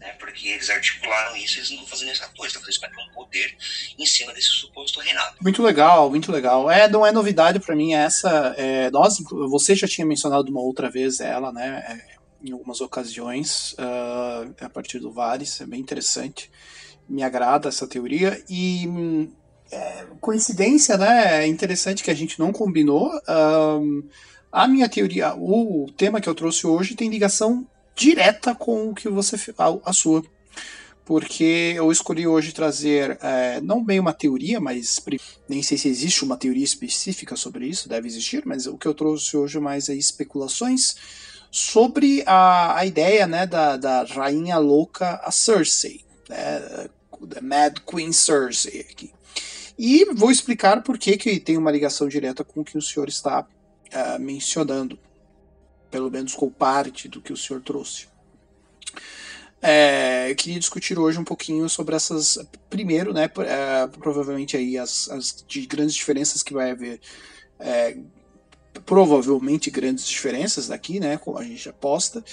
Né? 0.01 0.13
Porque 0.13 0.49
eles 0.49 0.71
articularam 0.71 1.37
isso, 1.37 1.59
eles 1.59 1.71
não 1.71 1.83
estão 1.83 1.89
fazendo 1.89 2.09
toa, 2.35 2.45
eles 2.45 2.53
estão 2.55 2.63
fazendo 2.63 2.71
isso 2.71 2.81
para 2.81 2.91
ter 2.91 3.03
um 3.03 3.13
poder 3.13 3.57
em 3.99 4.07
cima 4.07 4.33
desse 4.33 4.49
suposto 4.49 5.01
reinado. 5.01 5.37
Muito 5.41 5.63
legal, 5.63 6.09
muito 6.09 6.31
legal. 6.31 6.71
É, 6.71 6.89
não 6.89 7.05
é 7.05 7.11
novidade 7.11 7.59
para 7.59 7.75
mim 7.75 7.95
essa. 7.95 8.55
É, 8.57 8.91
nós, 8.91 9.19
você 9.51 9.75
já 9.75 9.89
tinha 9.89 10.07
mencionado 10.07 10.51
uma 10.51 10.61
outra 10.61 10.89
vez 10.89 11.21
ela, 11.21 11.53
né? 11.53 11.85
É, 11.89 12.19
em 12.41 12.53
algumas 12.53 12.81
ocasiões, 12.81 13.73
uh, 13.73 14.55
a 14.61 14.71
partir 14.71 15.01
do 15.01 15.13
Vares, 15.13 15.61
é 15.61 15.67
bem 15.67 15.81
interessante. 15.81 16.49
Me 17.09 17.25
agrada 17.25 17.69
essa 17.69 17.87
teoria. 17.87 18.41
E 18.49 18.87
é, 19.71 20.05
coincidência, 20.21 20.97
né? 20.97 21.45
É 21.45 21.47
interessante 21.47 22.03
que 22.03 22.11
a 22.11 22.15
gente 22.15 22.39
não 22.39 22.53
combinou. 22.53 23.11
Uh, 23.19 24.05
a 24.51 24.67
minha 24.67 24.89
teoria, 24.89 25.35
o 25.35 25.87
tema 25.97 26.21
que 26.21 26.29
eu 26.29 26.35
trouxe 26.35 26.67
hoje 26.67 26.95
tem 26.95 27.11
ligação 27.11 27.67
direta 27.95 28.55
com 28.55 28.91
o 28.91 28.95
que 28.95 29.09
você 29.09 29.37
a, 29.59 29.91
a 29.91 29.93
sua. 29.93 30.23
Porque 31.05 31.73
eu 31.75 31.91
escolhi 31.91 32.27
hoje 32.27 32.53
trazer, 32.53 33.19
é, 33.23 33.63
não 33.63 33.83
bem 33.83 33.99
uma 33.99 34.13
teoria, 34.13 34.61
mas 34.61 35.03
nem 35.49 35.63
sei 35.63 35.79
se 35.79 35.89
existe 35.89 36.23
uma 36.23 36.37
teoria 36.37 36.65
específica 36.65 37.35
sobre 37.35 37.67
isso, 37.67 37.89
deve 37.89 38.07
existir, 38.07 38.45
mas 38.45 38.67
o 38.67 38.77
que 38.77 38.87
eu 38.87 38.93
trouxe 38.93 39.35
hoje 39.35 39.59
mais 39.59 39.89
é 39.89 39.95
especulações 39.95 40.97
sobre 41.51 42.23
a, 42.27 42.77
a 42.77 42.85
ideia 42.85 43.27
né, 43.27 43.47
da, 43.47 43.79
da 43.79 44.05
rainha 44.05 44.59
louca, 44.59 45.19
a 45.25 45.31
Cersei, 45.31 46.03
né, 46.29 46.91
Mad 47.41 47.79
Queen 47.87 48.13
Cersei 48.13 48.81
aqui. 48.81 49.11
E 49.79 50.05
vou 50.15 50.31
explicar 50.31 50.83
por 50.83 50.99
que, 50.99 51.17
que 51.17 51.39
tem 51.39 51.57
uma 51.57 51.71
ligação 51.71 52.09
direta 52.09 52.43
com 52.43 52.61
o 52.61 52.65
que 52.65 52.77
o 52.77 52.83
senhor 52.83 53.09
está 53.09 53.43
uh, 53.43 54.19
mencionando 54.21 54.99
pelo 55.91 56.11
menos 56.11 56.35
com 56.35 56.51
parte 56.51 57.09
do 57.09 57.21
que 57.21 57.33
o 57.33 57.37
senhor 57.37 57.63
trouxe. 57.63 58.07
É, 59.61 60.31
eu 60.31 60.37
queria 60.37 60.59
discutir 60.59 60.99
hoje 60.99 61.19
um 61.19 61.25
pouquinho 61.25 61.69
sobre 61.69 61.97
essas. 61.97 62.39
Primeiro, 62.71 63.13
né, 63.13 63.25
é, 63.25 63.87
provavelmente 63.87 64.57
aí 64.57 64.79
as, 64.79 65.09
as 65.11 65.45
de 65.47 65.67
grandes 65.67 65.95
diferenças 65.95 66.43
que 66.43 66.53
vai 66.53 66.71
haver. 66.71 67.01
É, 67.59 67.97
provavelmente 68.87 69.71
grandes 69.71 70.07
diferenças 70.07 70.69
daqui, 70.69 71.01
né, 71.01 71.17
como 71.17 71.37
a 71.37 71.43
gente 71.43 71.69
aposta, 71.69 72.25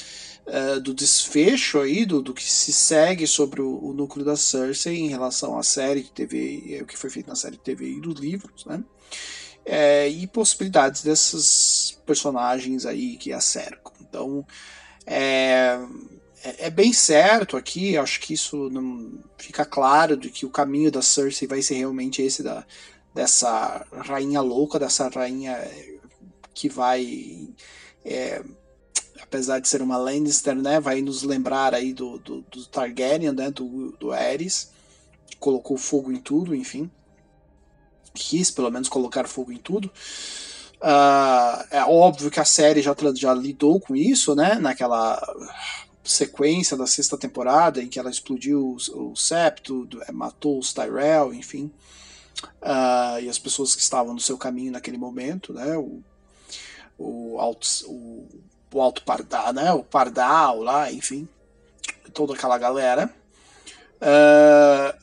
é, 0.45 0.79
do 0.79 0.93
desfecho 0.93 1.79
aí, 1.79 2.05
do, 2.05 2.21
do 2.21 2.33
que 2.33 2.43
se 2.43 2.71
segue 2.71 3.25
sobre 3.25 3.61
o, 3.61 3.83
o, 3.83 3.93
núcleo 3.93 4.25
da 4.25 4.35
Cersei 4.35 4.99
em 4.99 5.07
relação 5.07 5.57
à 5.57 5.63
série 5.63 6.03
de 6.03 6.11
TV, 6.11 6.79
o 6.81 6.85
que 6.85 6.97
foi 6.97 7.09
feito 7.09 7.27
na 7.27 7.35
série 7.35 7.57
de 7.57 7.63
TV 7.63 7.89
e 7.89 8.01
dos 8.01 8.19
livros, 8.19 8.65
né, 8.65 8.83
é, 9.65 10.07
e 10.07 10.27
possibilidades 10.27 11.01
desses 11.01 11.97
personagens 12.05 12.85
aí 12.85 13.17
que 13.17 13.33
a 13.33 13.41
cercam. 13.41 13.91
Então, 14.01 14.45
é, 15.05 15.79
é, 16.43 16.67
é 16.67 16.69
bem 16.69 16.93
certo 16.93 17.57
aqui, 17.57 17.97
acho 17.97 18.19
que 18.19 18.33
isso 18.33 18.69
não 18.69 19.19
fica 19.37 19.65
claro 19.65 20.15
de 20.15 20.29
que 20.29 20.45
o 20.45 20.51
caminho 20.51 20.91
da 20.91 21.01
Cersei 21.01 21.47
vai 21.47 21.63
ser 21.63 21.75
realmente 21.75 22.21
esse 22.21 22.43
da, 22.43 22.63
dessa 23.15 23.85
rainha 23.91 24.41
louca, 24.41 24.77
dessa 24.77 25.09
rainha 25.09 25.57
que 26.53 26.69
vai, 26.69 27.49
é, 28.03 28.43
apesar 29.25 29.59
de 29.59 29.67
ser 29.67 29.81
uma 29.81 29.97
Lannister, 29.97 30.55
né, 30.55 30.79
vai 30.79 31.01
nos 31.01 31.23
lembrar 31.23 31.73
aí 31.73 31.93
do, 31.93 32.17
do, 32.19 32.41
do 32.41 32.65
Targaryen, 32.67 33.31
né, 33.31 33.51
do, 33.51 33.91
do 33.99 34.11
Aerys, 34.11 34.71
que 35.27 35.37
colocou 35.37 35.77
fogo 35.77 36.11
em 36.11 36.17
tudo, 36.17 36.55
enfim 36.55 36.89
quis 38.15 38.49
pelo 38.49 38.71
menos 38.71 38.89
colocar 38.89 39.27
fogo 39.27 39.51
em 39.51 39.57
tudo. 39.57 39.91
Uh, 40.77 41.65
é 41.69 41.83
óbvio 41.85 42.31
que 42.31 42.39
a 42.39 42.45
série 42.45 42.81
já, 42.81 42.95
já 43.13 43.33
lidou 43.33 43.79
com 43.79 43.95
isso, 43.95 44.33
né? 44.35 44.55
Naquela 44.55 45.21
sequência 46.03 46.77
da 46.77 46.87
sexta 46.87 47.17
temporada 47.17 47.81
em 47.81 47.87
que 47.87 47.99
ela 47.99 48.09
explodiu 48.09 48.77
o, 48.93 49.11
o 49.11 49.15
septo, 49.15 49.87
é, 50.07 50.11
matou 50.11 50.59
os 50.59 50.71
Tyrell, 50.71 51.33
enfim, 51.33 51.71
uh, 52.61 53.19
e 53.21 53.27
as 53.27 53.39
pessoas 53.39 53.75
que 53.75 53.81
estavam 53.81 54.13
no 54.13 54.19
seu 54.19 54.37
caminho 54.37 54.71
naquele 54.71 54.97
momento, 54.97 55.53
né? 55.53 55.75
O, 55.77 56.01
o 56.97 57.37
o, 57.87 58.27
o 58.75 58.81
alto 58.81 59.03
Pardal, 59.03 59.53
né? 59.53 59.71
O 59.71 59.83
Pardal 59.83 60.59
lá, 60.59 60.91
enfim, 60.91 61.27
toda 62.13 62.33
aquela 62.33 62.57
galera. 62.57 63.09
Uh, 64.01 64.94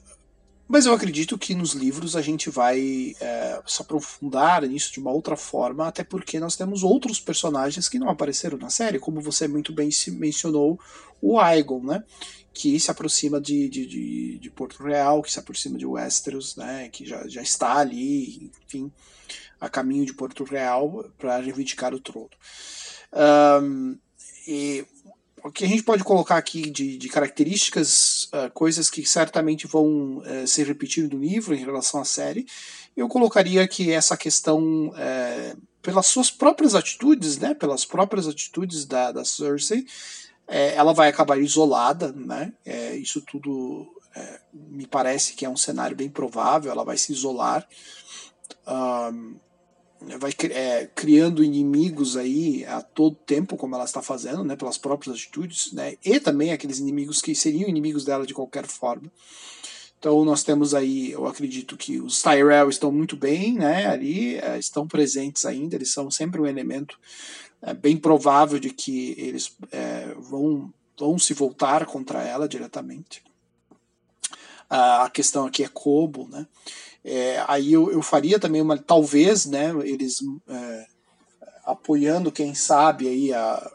mas 0.82 0.86
eu 0.88 0.94
acredito 0.94 1.38
que 1.38 1.54
nos 1.54 1.74
livros 1.74 2.16
a 2.16 2.20
gente 2.20 2.50
vai 2.50 3.14
é, 3.20 3.62
se 3.64 3.80
aprofundar 3.80 4.62
nisso 4.62 4.92
de 4.92 4.98
uma 4.98 5.12
outra 5.12 5.36
forma, 5.36 5.86
até 5.86 6.02
porque 6.02 6.40
nós 6.40 6.56
temos 6.56 6.82
outros 6.82 7.20
personagens 7.20 7.88
que 7.88 8.00
não 8.00 8.08
apareceram 8.08 8.58
na 8.58 8.68
série, 8.68 8.98
como 8.98 9.20
você 9.20 9.46
muito 9.46 9.72
bem 9.72 9.90
mencionou, 10.08 10.80
o 11.20 11.38
Aegon, 11.38 11.84
né? 11.84 12.02
Que 12.52 12.80
se 12.80 12.90
aproxima 12.90 13.40
de, 13.40 13.68
de, 13.68 13.86
de, 13.86 14.38
de 14.38 14.50
Porto 14.50 14.82
Real, 14.82 15.22
que 15.22 15.30
se 15.30 15.38
aproxima 15.38 15.78
de 15.78 15.86
Westeros, 15.86 16.56
né? 16.56 16.88
Que 16.88 17.06
já, 17.06 17.28
já 17.28 17.42
está 17.42 17.76
ali, 17.76 18.50
enfim, 18.66 18.90
a 19.60 19.68
caminho 19.68 20.04
de 20.04 20.14
Porto 20.14 20.42
Real 20.42 21.08
para 21.16 21.38
reivindicar 21.38 21.94
o 21.94 22.00
trono. 22.00 22.28
Um, 23.62 23.96
e 24.48 24.84
o 25.44 25.50
que 25.50 25.64
a 25.64 25.68
gente 25.68 25.82
pode 25.82 26.04
colocar 26.04 26.36
aqui 26.36 26.70
de, 26.70 26.96
de 26.96 27.08
características, 27.08 28.24
uh, 28.24 28.50
coisas 28.52 28.88
que 28.88 29.04
certamente 29.04 29.66
vão 29.66 30.18
uh, 30.18 30.46
ser 30.46 30.66
repetidas 30.66 31.10
no 31.10 31.18
livro 31.18 31.54
em 31.54 31.64
relação 31.64 32.00
à 32.00 32.04
série, 32.04 32.46
eu 32.96 33.08
colocaria 33.08 33.66
que 33.66 33.90
essa 33.90 34.16
questão, 34.16 34.88
uh, 34.88 35.62
pelas 35.80 36.06
suas 36.06 36.30
próprias 36.30 36.74
atitudes, 36.74 37.38
né, 37.38 37.54
pelas 37.54 37.84
próprias 37.84 38.28
atitudes 38.28 38.84
da, 38.84 39.10
da 39.10 39.24
Cersei, 39.24 39.86
ela 40.46 40.92
vai 40.92 41.08
acabar 41.08 41.38
isolada, 41.38 42.12
né, 42.12 42.52
isso 43.00 43.22
tudo 43.22 43.88
me 44.52 44.86
parece 44.86 45.32
que 45.32 45.46
é 45.46 45.48
um 45.48 45.56
cenário 45.56 45.96
bem 45.96 46.10
provável, 46.10 46.70
ela 46.70 46.84
vai 46.84 46.98
se 46.98 47.12
isolar. 47.12 47.66
Um, 48.66 49.36
vai 50.18 50.32
é, 50.50 50.86
criando 50.94 51.44
inimigos 51.44 52.16
aí 52.16 52.64
a 52.66 52.82
todo 52.82 53.14
tempo, 53.14 53.56
como 53.56 53.74
ela 53.74 53.84
está 53.84 54.02
fazendo, 54.02 54.44
né, 54.44 54.56
pelas 54.56 54.78
próprias 54.78 55.16
atitudes, 55.16 55.72
né, 55.72 55.96
e 56.04 56.18
também 56.20 56.52
aqueles 56.52 56.78
inimigos 56.78 57.20
que 57.20 57.34
seriam 57.34 57.68
inimigos 57.68 58.04
dela 58.04 58.26
de 58.26 58.34
qualquer 58.34 58.66
forma. 58.66 59.10
Então 59.98 60.24
nós 60.24 60.42
temos 60.42 60.74
aí, 60.74 61.12
eu 61.12 61.26
acredito 61.26 61.76
que 61.76 62.00
os 62.00 62.20
Tyrell 62.22 62.68
estão 62.68 62.90
muito 62.90 63.16
bem, 63.16 63.54
né, 63.54 63.86
ali, 63.86 64.36
é, 64.36 64.58
estão 64.58 64.86
presentes 64.86 65.46
ainda, 65.46 65.76
eles 65.76 65.92
são 65.92 66.10
sempre 66.10 66.40
um 66.40 66.46
elemento 66.46 66.98
é, 67.62 67.72
bem 67.72 67.96
provável 67.96 68.58
de 68.58 68.70
que 68.70 69.14
eles 69.16 69.56
é, 69.70 70.12
vão, 70.18 70.72
vão 70.98 71.18
se 71.18 71.32
voltar 71.34 71.86
contra 71.86 72.22
ela 72.22 72.48
diretamente. 72.48 73.22
a 74.68 75.08
questão 75.10 75.46
aqui 75.46 75.62
é 75.62 75.68
Kobo, 75.68 76.26
né, 76.28 76.46
é, 77.04 77.44
aí 77.48 77.72
eu, 77.72 77.90
eu 77.90 78.02
faria 78.02 78.38
também 78.38 78.62
uma, 78.62 78.78
talvez, 78.78 79.46
né, 79.46 79.72
eles 79.84 80.18
é, 80.48 80.86
apoiando, 81.64 82.32
quem 82.32 82.54
sabe, 82.54 83.08
aí 83.08 83.32
a 83.32 83.70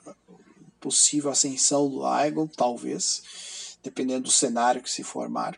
possível 0.80 1.32
ascensão 1.32 1.90
do 1.90 2.06
Aegon, 2.06 2.48
talvez, 2.48 3.78
dependendo 3.84 4.24
do 4.24 4.32
cenário 4.32 4.82
que 4.82 4.90
se 4.90 5.04
formar. 5.04 5.58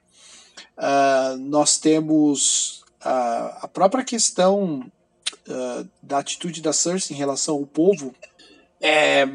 Uh, 0.78 1.38
nós 1.38 1.78
temos 1.78 2.82
uh, 3.02 3.58
a 3.62 3.70
própria 3.72 4.04
questão 4.04 4.90
uh, 5.48 5.90
da 6.02 6.20
atitude 6.20 6.62
da 6.62 6.74
Cersei 6.74 7.16
em 7.16 7.20
relação 7.20 7.56
ao 7.56 7.66
povo 7.66 8.14
é, 8.82 9.28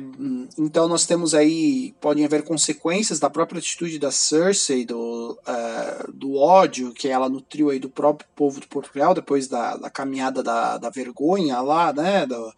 então 0.57 0.89
nós 0.89 1.05
temos 1.05 1.35
aí, 1.35 1.95
podem 2.01 2.25
haver 2.25 2.45
consequências 2.45 3.21
da 3.21 3.29
própria 3.29 3.59
atitude 3.59 3.99
da 3.99 4.11
Cersei, 4.11 4.87
do, 4.87 5.39
uh, 5.47 6.13
do 6.13 6.37
ódio 6.37 6.95
que 6.95 7.09
ela 7.09 7.29
nutriu 7.29 7.69
aí 7.69 7.79
do 7.79 7.91
próprio 7.91 8.27
povo 8.35 8.59
de 8.59 8.67
Portugal, 8.67 9.13
depois 9.13 9.47
da, 9.47 9.77
da 9.77 9.91
caminhada 9.91 10.43
da, 10.43 10.79
da 10.79 10.89
vergonha 10.89 11.61
lá, 11.61 11.93
né, 11.93 12.25
do, 12.25 12.55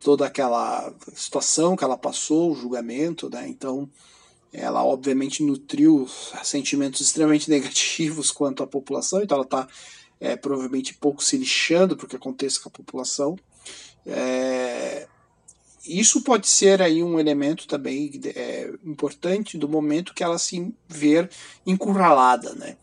toda 0.00 0.24
aquela 0.24 0.94
situação 1.14 1.76
que 1.76 1.84
ela 1.84 1.98
passou, 1.98 2.52
o 2.52 2.56
julgamento, 2.56 3.28
né, 3.28 3.46
então 3.46 3.86
ela 4.50 4.82
obviamente 4.82 5.42
nutriu 5.42 6.08
sentimentos 6.42 7.02
extremamente 7.02 7.50
negativos 7.50 8.30
quanto 8.30 8.62
à 8.62 8.66
população, 8.66 9.20
então 9.22 9.36
ela 9.36 9.44
está 9.44 9.68
é, 10.18 10.36
provavelmente 10.36 10.94
pouco 10.94 11.22
se 11.22 11.36
lixando 11.36 11.98
porque 11.98 12.16
acontece 12.16 12.58
com 12.58 12.70
a 12.70 12.72
população. 12.72 13.36
É, 14.06 15.06
isso 15.86 16.22
pode 16.22 16.46
ser 16.48 16.80
aí 16.80 17.02
um 17.02 17.18
elemento 17.18 17.66
também 17.66 18.10
é, 18.34 18.72
importante 18.84 19.58
do 19.58 19.68
momento 19.68 20.14
que 20.14 20.24
ela 20.24 20.38
se 20.38 20.74
ver 20.88 21.30
encurralada, 21.66 22.54
né? 22.54 22.76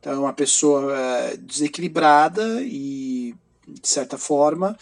Então, 0.00 0.12
é 0.12 0.18
uma 0.18 0.32
pessoa 0.32 0.96
é, 0.96 1.36
desequilibrada 1.36 2.62
e, 2.62 3.34
de 3.66 3.88
certa 3.88 4.16
forma, 4.16 4.76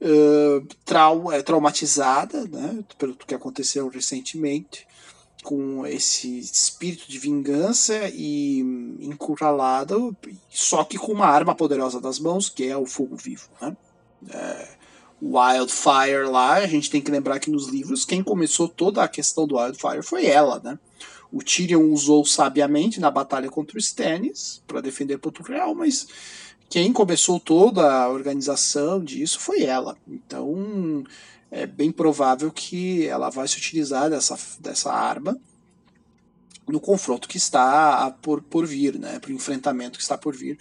uh, 0.00 0.66
trau 0.84 1.30
é, 1.30 1.42
traumatizada, 1.42 2.44
né? 2.46 2.82
Pelo 2.98 3.14
que 3.14 3.34
aconteceu 3.34 3.88
recentemente, 3.88 4.86
com 5.42 5.86
esse 5.86 6.38
espírito 6.38 7.08
de 7.08 7.18
vingança 7.18 8.08
e 8.14 8.60
encurralada, 9.00 9.94
só 10.48 10.82
que 10.82 10.96
com 10.96 11.12
uma 11.12 11.26
arma 11.26 11.54
poderosa 11.54 12.00
das 12.00 12.18
mãos, 12.18 12.48
que 12.48 12.66
é 12.66 12.76
o 12.76 12.86
fogo 12.86 13.14
vivo, 13.14 13.48
né? 13.60 13.76
É, 14.30 14.68
Wildfire 15.24 16.28
lá, 16.30 16.54
a 16.54 16.66
gente 16.66 16.90
tem 16.90 17.00
que 17.00 17.10
lembrar 17.10 17.38
que 17.38 17.50
nos 17.50 17.68
livros 17.68 18.04
quem 18.04 18.22
começou 18.22 18.68
toda 18.68 19.02
a 19.02 19.08
questão 19.08 19.46
do 19.46 19.56
Wildfire 19.56 20.02
foi 20.02 20.26
ela, 20.26 20.60
né? 20.62 20.78
o 21.34 21.42
Tyrion 21.42 21.90
usou 21.90 22.24
sabiamente 22.24 23.00
na 23.00 23.10
batalha 23.10 23.50
contra 23.50 23.76
o 23.76 23.80
Stannis 23.80 24.62
para 24.68 24.80
defender 24.80 25.18
Porto 25.18 25.42
Real, 25.42 25.74
mas 25.74 26.06
quem 26.70 26.92
começou 26.92 27.40
toda 27.40 27.92
a 27.92 28.08
organização 28.08 29.02
disso 29.02 29.40
foi 29.40 29.64
ela. 29.64 29.96
Então 30.06 31.02
é 31.50 31.66
bem 31.66 31.90
provável 31.90 32.52
que 32.52 33.04
ela 33.08 33.30
vai 33.30 33.48
se 33.48 33.58
utilizar 33.58 34.08
dessa, 34.08 34.38
dessa 34.60 34.92
arma 34.92 35.36
no 36.68 36.78
confronto 36.78 37.28
que 37.28 37.36
está 37.36 38.16
por, 38.22 38.40
por 38.40 38.64
vir, 38.64 38.96
né, 38.96 39.18
para 39.18 39.32
o 39.32 39.34
enfrentamento 39.34 39.98
que 39.98 40.04
está 40.04 40.16
por 40.16 40.36
vir, 40.36 40.56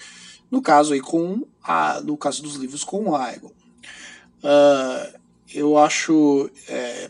no 0.49 0.59
caso 0.59 0.93
aí 0.93 1.01
com 1.01 1.45
a, 1.61 2.01
no 2.01 2.17
caso 2.17 2.41
dos 2.41 2.55
livros 2.55 2.83
com 2.83 3.09
o 3.09 3.15
Aegon. 3.15 3.51
Uh, 4.43 5.19
eu 5.53 5.77
acho 5.77 6.49
é, 6.67 7.09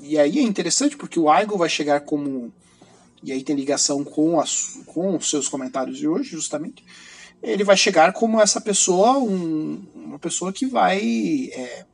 e 0.00 0.18
aí 0.18 0.38
é 0.38 0.42
interessante 0.42 0.96
porque 0.96 1.18
o 1.18 1.30
Aegon 1.30 1.56
vai 1.56 1.68
chegar 1.68 2.00
como 2.00 2.52
e 3.22 3.32
aí 3.32 3.42
tem 3.42 3.56
ligação 3.56 4.04
com, 4.04 4.38
as, 4.38 4.80
com 4.86 5.16
os 5.16 5.28
seus 5.28 5.48
comentários 5.48 5.98
de 5.98 6.06
hoje, 6.06 6.30
justamente 6.30 6.84
ele 7.42 7.64
vai 7.64 7.76
chegar 7.76 8.12
como 8.12 8.40
essa 8.40 8.60
pessoa, 8.60 9.18
um, 9.18 9.82
uma 9.94 10.18
pessoa 10.18 10.52
que 10.52 10.66
vai 10.66 11.50
é, 11.52 11.84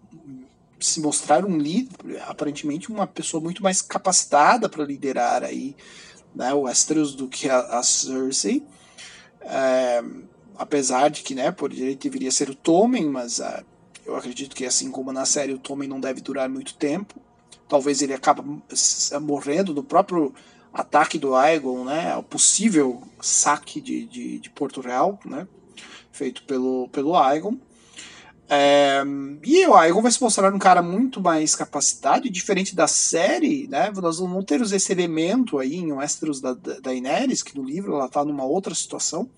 se 0.81 1.01
mostrar 1.01 1.45
um 1.45 1.57
líder, 1.57 2.23
aparentemente 2.27 2.91
uma 2.91 3.07
pessoa 3.07 3.43
muito 3.43 3.63
mais 3.63 3.83
capacitada 3.83 4.69
para 4.69 4.85
liderar 4.85 5.43
aí 5.43 5.77
né, 6.35 6.53
o 6.55 6.63
Westeros 6.63 7.15
do 7.15 7.29
que 7.29 7.49
a, 7.49 7.59
a 7.79 7.83
Cersei. 7.83 8.63
É, 9.43 10.03
apesar 10.57 11.11
de 11.11 11.23
que, 11.23 11.35
né, 11.35 11.51
por 11.51 11.71
direito 11.71 12.03
deveria 12.03 12.31
ser 12.31 12.49
o 12.49 12.55
Tommen, 12.55 13.07
mas 13.07 13.39
uh, 13.39 13.65
eu 14.07 14.17
acredito 14.17 14.55
que 14.55 14.67
assim 14.67 14.91
como 14.91 15.13
na 15.13 15.25
série 15.25 15.53
o 15.53 15.59
Tommen 15.59 15.89
não 15.89 16.01
deve 16.01 16.21
durar 16.21 16.49
muito 16.49 16.75
tempo. 16.75 17.15
Talvez 17.69 18.03
ele 18.03 18.13
acabe 18.13 18.43
morrendo 19.21 19.75
no 19.75 19.83
próprio 19.83 20.35
ataque 20.75 21.19
do 21.19 21.35
Aegon, 21.35 21.85
né, 21.85 22.17
o 22.17 22.23
possível 22.23 23.01
saque 23.21 23.81
de, 23.81 24.05
de, 24.07 24.39
de 24.41 24.51
Porto 24.51 24.81
Real, 24.81 25.19
né, 25.25 25.47
feito 26.11 26.43
pelo, 26.43 26.89
pelo 26.89 27.17
Aegon. 27.17 27.57
É, 28.49 29.03
e 29.43 29.67
o 29.67 29.75
Aegon 29.75 30.03
vai 30.03 30.11
se 30.11 30.21
mostrar 30.21 30.53
um 30.53 30.59
cara 30.59 30.83
muito 30.83 31.21
mais 31.21 31.55
capacitado, 31.55 32.29
diferente 32.29 32.75
da 32.75 32.89
série, 32.89 33.69
né, 33.69 33.91
nós 33.95 34.19
não 34.19 34.29
vamos 34.29 34.45
ter 34.45 34.61
esse 34.61 34.93
elemento 34.93 35.59
aí 35.59 35.77
em 35.77 35.93
Westeros 35.93 36.41
da, 36.41 36.53
da 36.53 36.81
Daenerys, 36.81 37.43
que 37.43 37.57
no 37.57 37.65
livro 37.65 37.95
ela 37.95 38.07
está 38.07 38.25
numa 38.25 38.45
outra 38.45 38.75
situação, 38.75 39.31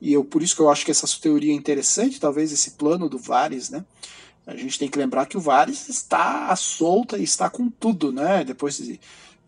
e 0.00 0.12
eu, 0.12 0.24
por 0.24 0.42
isso 0.42 0.54
que 0.54 0.62
eu 0.62 0.70
acho 0.70 0.84
que 0.84 0.90
essa 0.90 1.06
teoria 1.20 1.52
é 1.52 1.56
interessante, 1.56 2.20
talvez 2.20 2.52
esse 2.52 2.72
plano 2.72 3.08
do 3.08 3.18
Varys, 3.18 3.70
né, 3.70 3.84
a 4.46 4.54
gente 4.54 4.78
tem 4.78 4.88
que 4.88 4.98
lembrar 4.98 5.26
que 5.26 5.36
o 5.36 5.40
Varys 5.40 5.88
está 5.88 6.48
à 6.48 6.56
solta 6.56 7.18
e 7.18 7.24
está 7.24 7.50
com 7.50 7.68
tudo, 7.68 8.12
né, 8.12 8.44
depois 8.44 8.76
de 8.76 9.00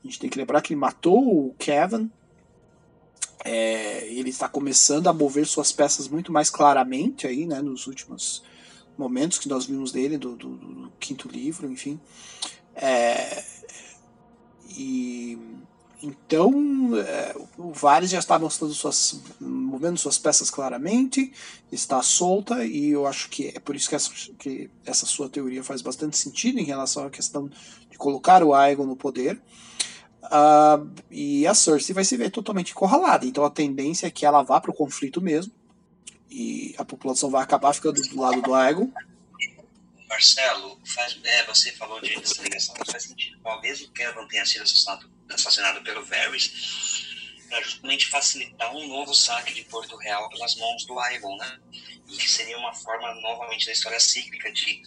a 0.03 0.07
gente 0.07 0.19
tem 0.19 0.31
que 0.31 0.39
lembrar 0.39 0.63
que 0.63 0.73
ele 0.73 0.81
matou 0.81 1.49
o 1.49 1.55
Kevin. 1.59 2.11
É, 3.45 4.07
ele 4.13 4.31
está 4.31 4.49
começando 4.49 5.07
a 5.07 5.13
mover 5.13 5.47
suas 5.47 5.73
peças 5.73 6.09
muito 6.09 6.33
mais 6.33 6.51
claramente 6.51 7.27
aí, 7.27 7.47
né, 7.47 7.61
nos 7.61 7.87
últimos 7.87 8.43
momentos 8.97 9.39
que 9.39 9.49
nós 9.49 9.67
vimos 9.67 9.93
dele, 9.93 10.19
do, 10.19 10.35
do, 10.35 10.57
do 10.57 10.93
quinto 10.99 11.29
livro, 11.29 11.71
enfim. 11.71 12.01
É, 12.75 13.45
e 14.77 15.39
então 16.03 16.53
é, 16.97 17.35
o 17.57 17.73
Vares 17.73 18.11
já 18.11 18.19
está 18.19 18.39
mostrando 18.39 18.73
suas, 18.73 19.21
movendo 19.41 19.99
suas 19.99 20.19
peças 20.19 20.51
claramente, 20.51 21.33
está 21.73 22.01
solta 22.03 22.65
e 22.65 22.91
eu 22.91 23.07
acho 23.07 23.29
que 23.29 23.49
é 23.49 23.59
por 23.59 23.75
isso 23.75 23.89
que 23.89 23.97
essa, 23.97 24.11
que 24.39 24.71
essa 24.87 25.07
sua 25.07 25.29
teoria 25.29 25.65
faz 25.65 25.83
bastante 25.83 26.17
sentido 26.17 26.59
em 26.59 26.65
relação 26.65 27.05
à 27.05 27.11
questão 27.11 27.51
de 27.91 27.99
colocar 27.99 28.43
o 28.43 28.55
Aegon 28.55 28.87
no 28.87 28.97
poder. 28.97 29.41
Uh, 30.25 30.89
e 31.11 31.47
a 31.47 31.55
Cersei 31.55 31.95
vai 31.95 32.05
se 32.05 32.17
ver 32.17 32.31
totalmente 32.31 32.73
encurralada. 32.73 33.27
Então 33.27 33.45
a 33.45 33.51
tendência 33.51 34.07
é 34.07 34.11
que 34.11 34.27
ela 34.27 34.43
vá 34.43 34.61
para 34.61 34.71
o 34.71 34.75
conflito 34.75 35.21
mesmo. 35.21 35.53
E 36.31 36.75
a 36.77 36.85
população 36.85 37.31
vai 37.31 37.43
acabar 37.43 37.73
ficando 37.73 38.01
do 38.01 38.21
lado 38.21 38.43
do 38.43 38.55
Aegon. 38.55 38.91
Marcelo, 40.09 40.79
faz, 40.85 41.19
é, 41.25 41.47
você 41.47 41.73
falou 41.73 42.01
de 42.01 42.09
ligação, 42.09 42.75
mas 42.79 42.91
faz 42.91 43.05
sentido. 43.05 43.39
Talvez 43.43 43.81
o 43.83 43.91
Kevin 43.91 44.27
tenha 44.29 44.45
sido 44.45 44.63
assassinado, 44.63 45.09
assassinado 45.31 45.83
pelo 45.83 46.05
Varys 46.05 47.07
para 47.49 47.63
justamente 47.63 48.07
facilitar 48.09 48.75
um 48.75 48.87
novo 48.89 49.15
saque 49.15 49.55
de 49.55 49.65
Porto 49.65 49.97
Real 49.97 50.29
pelas 50.29 50.55
mãos 50.57 50.85
do 50.85 50.99
Aegon, 50.99 51.37
né? 51.37 51.61
E 52.07 52.17
que 52.17 52.31
seria 52.31 52.59
uma 52.59 52.75
forma, 52.75 53.15
novamente, 53.23 53.67
da 53.67 53.73
história 53.73 53.99
cíclica 53.99 54.53
de 54.53 54.83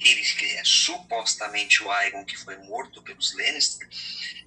eles, 0.00 0.32
que 0.32 0.44
é 0.44 0.64
supostamente 0.64 1.82
o 1.82 1.90
Aegon 1.90 2.24
que 2.24 2.36
foi 2.36 2.56
morto 2.58 3.02
pelos 3.02 3.34
Lannister, 3.34 3.88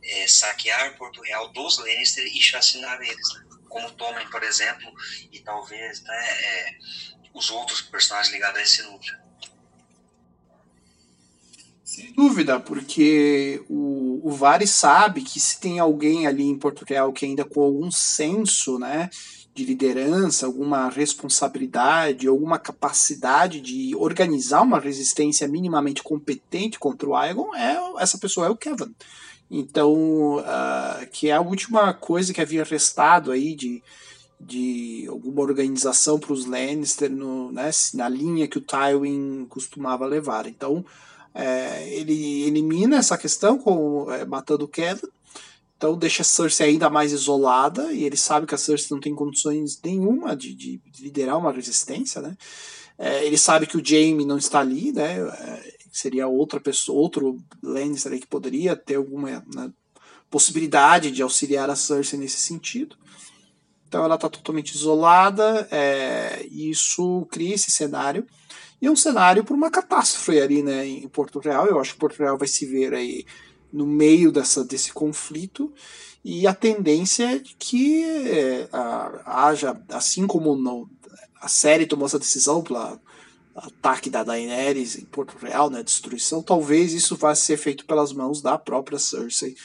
é, 0.03 0.27
saquear 0.27 0.95
Porto 0.97 1.21
Real 1.21 1.51
dos 1.51 1.77
Lannister 1.79 2.25
e 2.25 2.41
chacinar 2.41 3.01
eles, 3.01 3.33
né? 3.33 3.45
como 3.67 3.91
Tommen, 3.91 4.27
por 4.29 4.43
exemplo, 4.43 4.91
e 5.31 5.39
talvez 5.39 6.01
né, 6.01 6.41
é, 6.43 6.77
os 7.33 7.49
outros 7.51 7.81
personagens 7.81 8.33
ligados 8.33 8.59
a 8.59 8.63
esse 8.63 8.81
núcleo. 8.83 9.28
Sem 11.99 12.13
dúvida, 12.13 12.59
porque 12.61 13.61
o, 13.69 14.21
o 14.23 14.31
Varys 14.31 14.71
sabe 14.71 15.21
que 15.21 15.37
se 15.37 15.59
tem 15.59 15.79
alguém 15.79 16.27
ali 16.27 16.43
em 16.43 16.57
Porto 16.57 16.85
Real 16.87 17.11
que 17.11 17.25
ainda 17.25 17.43
com 17.43 17.61
algum 17.61 17.91
senso, 17.91 18.79
né, 18.79 19.09
de 19.53 19.65
liderança, 19.65 20.45
alguma 20.45 20.87
responsabilidade, 20.87 22.25
alguma 22.25 22.57
capacidade 22.57 23.59
de 23.59 23.93
organizar 23.97 24.61
uma 24.61 24.79
resistência 24.79 25.45
minimamente 25.45 26.01
competente 26.01 26.79
contra 26.79 27.09
o 27.09 27.15
Aegon, 27.17 27.53
é, 27.53 27.77
essa 27.99 28.17
pessoa 28.17 28.47
é 28.47 28.49
o 28.49 28.55
Kevin. 28.55 28.95
Então, 29.51 30.37
uh, 30.37 31.05
que 31.11 31.27
é 31.27 31.33
a 31.33 31.41
última 31.41 31.93
coisa 31.93 32.33
que 32.33 32.39
havia 32.39 32.63
restado 32.63 33.29
aí 33.29 33.55
de, 33.55 33.83
de 34.39 35.05
alguma 35.09 35.41
organização 35.41 36.17
para 36.17 36.31
os 36.31 36.45
Lannister 36.45 37.11
no, 37.11 37.51
né, 37.51 37.69
na 37.93 38.07
linha 38.07 38.47
que 38.47 38.59
o 38.59 38.61
Tywin 38.61 39.47
costumava 39.49 40.05
levar. 40.05 40.47
Então, 40.47 40.85
é, 41.33 41.87
ele 41.93 42.43
elimina 42.43 42.97
essa 42.97 43.17
questão 43.17 43.57
com, 43.57 44.11
é, 44.11 44.25
matando 44.25 44.65
o 44.65 44.67
Kevin 44.67 45.07
então 45.79 45.97
deixa 45.97 46.23
a 46.23 46.25
Cersei 46.25 46.71
ainda 46.71 46.89
mais 46.89 47.13
isolada, 47.13 47.93
e 47.93 48.03
ele 48.03 48.17
sabe 48.17 48.45
que 48.45 48.53
a 48.53 48.57
Cersei 48.57 48.89
não 48.91 48.99
tem 48.99 49.15
condições 49.15 49.79
nenhuma 49.81 50.35
de, 50.35 50.53
de 50.53 50.81
liderar 50.99 51.37
uma 51.37 51.53
resistência, 51.53 52.21
né? 52.21 52.37
É, 52.97 53.25
ele 53.25 53.37
sabe 53.37 53.65
que 53.65 53.77
o 53.77 53.85
Jaime 53.85 54.25
não 54.25 54.37
está 54.37 54.59
ali, 54.59 54.91
né? 54.91 55.21
É, 55.21 55.77
seria 55.89 56.27
outra 56.27 56.59
pessoa, 56.59 56.99
outro 56.99 57.41
Lannister 57.63 58.19
que 58.19 58.27
poderia 58.27 58.75
ter 58.75 58.95
alguma 58.95 59.41
né, 59.55 59.71
possibilidade 60.29 61.11
de 61.11 61.21
auxiliar 61.21 61.69
a 61.69 61.77
Cersei 61.77 62.19
nesse 62.19 62.39
sentido. 62.39 62.97
Então 63.87 64.03
ela 64.03 64.15
está 64.15 64.27
totalmente 64.27 64.75
isolada, 64.75 65.65
é, 65.71 66.45
e 66.51 66.69
isso 66.69 67.25
cria 67.31 67.55
esse 67.55 67.71
cenário. 67.71 68.27
E 68.81 68.89
um 68.89 68.95
cenário 68.95 69.43
para 69.43 69.55
uma 69.55 69.69
catástrofe 69.69 70.39
ali 70.39 70.63
né, 70.63 70.85
em 70.87 71.07
Porto 71.07 71.39
Real. 71.39 71.67
Eu 71.67 71.79
acho 71.79 71.93
que 71.93 71.99
Porto 71.99 72.19
Real 72.19 72.37
vai 72.37 72.47
se 72.47 72.65
ver 72.65 72.93
aí 72.93 73.25
no 73.71 73.85
meio 73.85 74.31
dessa, 74.31 74.63
desse 74.63 74.91
conflito 74.91 75.71
e 76.23 76.45
a 76.45 76.53
tendência 76.53 77.35
é 77.35 77.41
que 77.57 78.03
é, 78.03 78.67
haja, 79.25 79.79
assim 79.89 80.27
como 80.27 80.55
no, 80.55 80.89
a 81.39 81.47
série 81.47 81.85
tomou 81.85 82.05
essa 82.05 82.19
decisão 82.19 82.61
pelo 82.61 82.99
ataque 83.55 84.09
da 84.09 84.23
Daenerys 84.23 84.97
em 84.97 85.05
Porto 85.05 85.37
Real, 85.37 85.69
né, 85.69 85.83
destruição, 85.83 86.41
talvez 86.41 86.93
isso 86.93 87.15
vá 87.15 87.33
ser 87.35 87.57
feito 87.57 87.85
pelas 87.85 88.11
mãos 88.11 88.41
da 88.41 88.57
própria 88.57 88.99
Cersei 88.99 89.55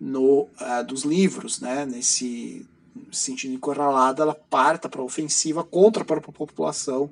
no 0.00 0.42
uh, 0.60 0.84
dos 0.86 1.02
livros, 1.02 1.60
né, 1.60 1.86
nesse 1.86 2.66
sentido 3.10 3.54
encurralada, 3.54 4.22
ela 4.22 4.34
parta 4.34 4.88
para 4.88 5.00
a 5.00 5.04
ofensiva 5.04 5.64
contra 5.64 6.02
a 6.02 6.06
própria 6.06 6.32
população 6.32 7.10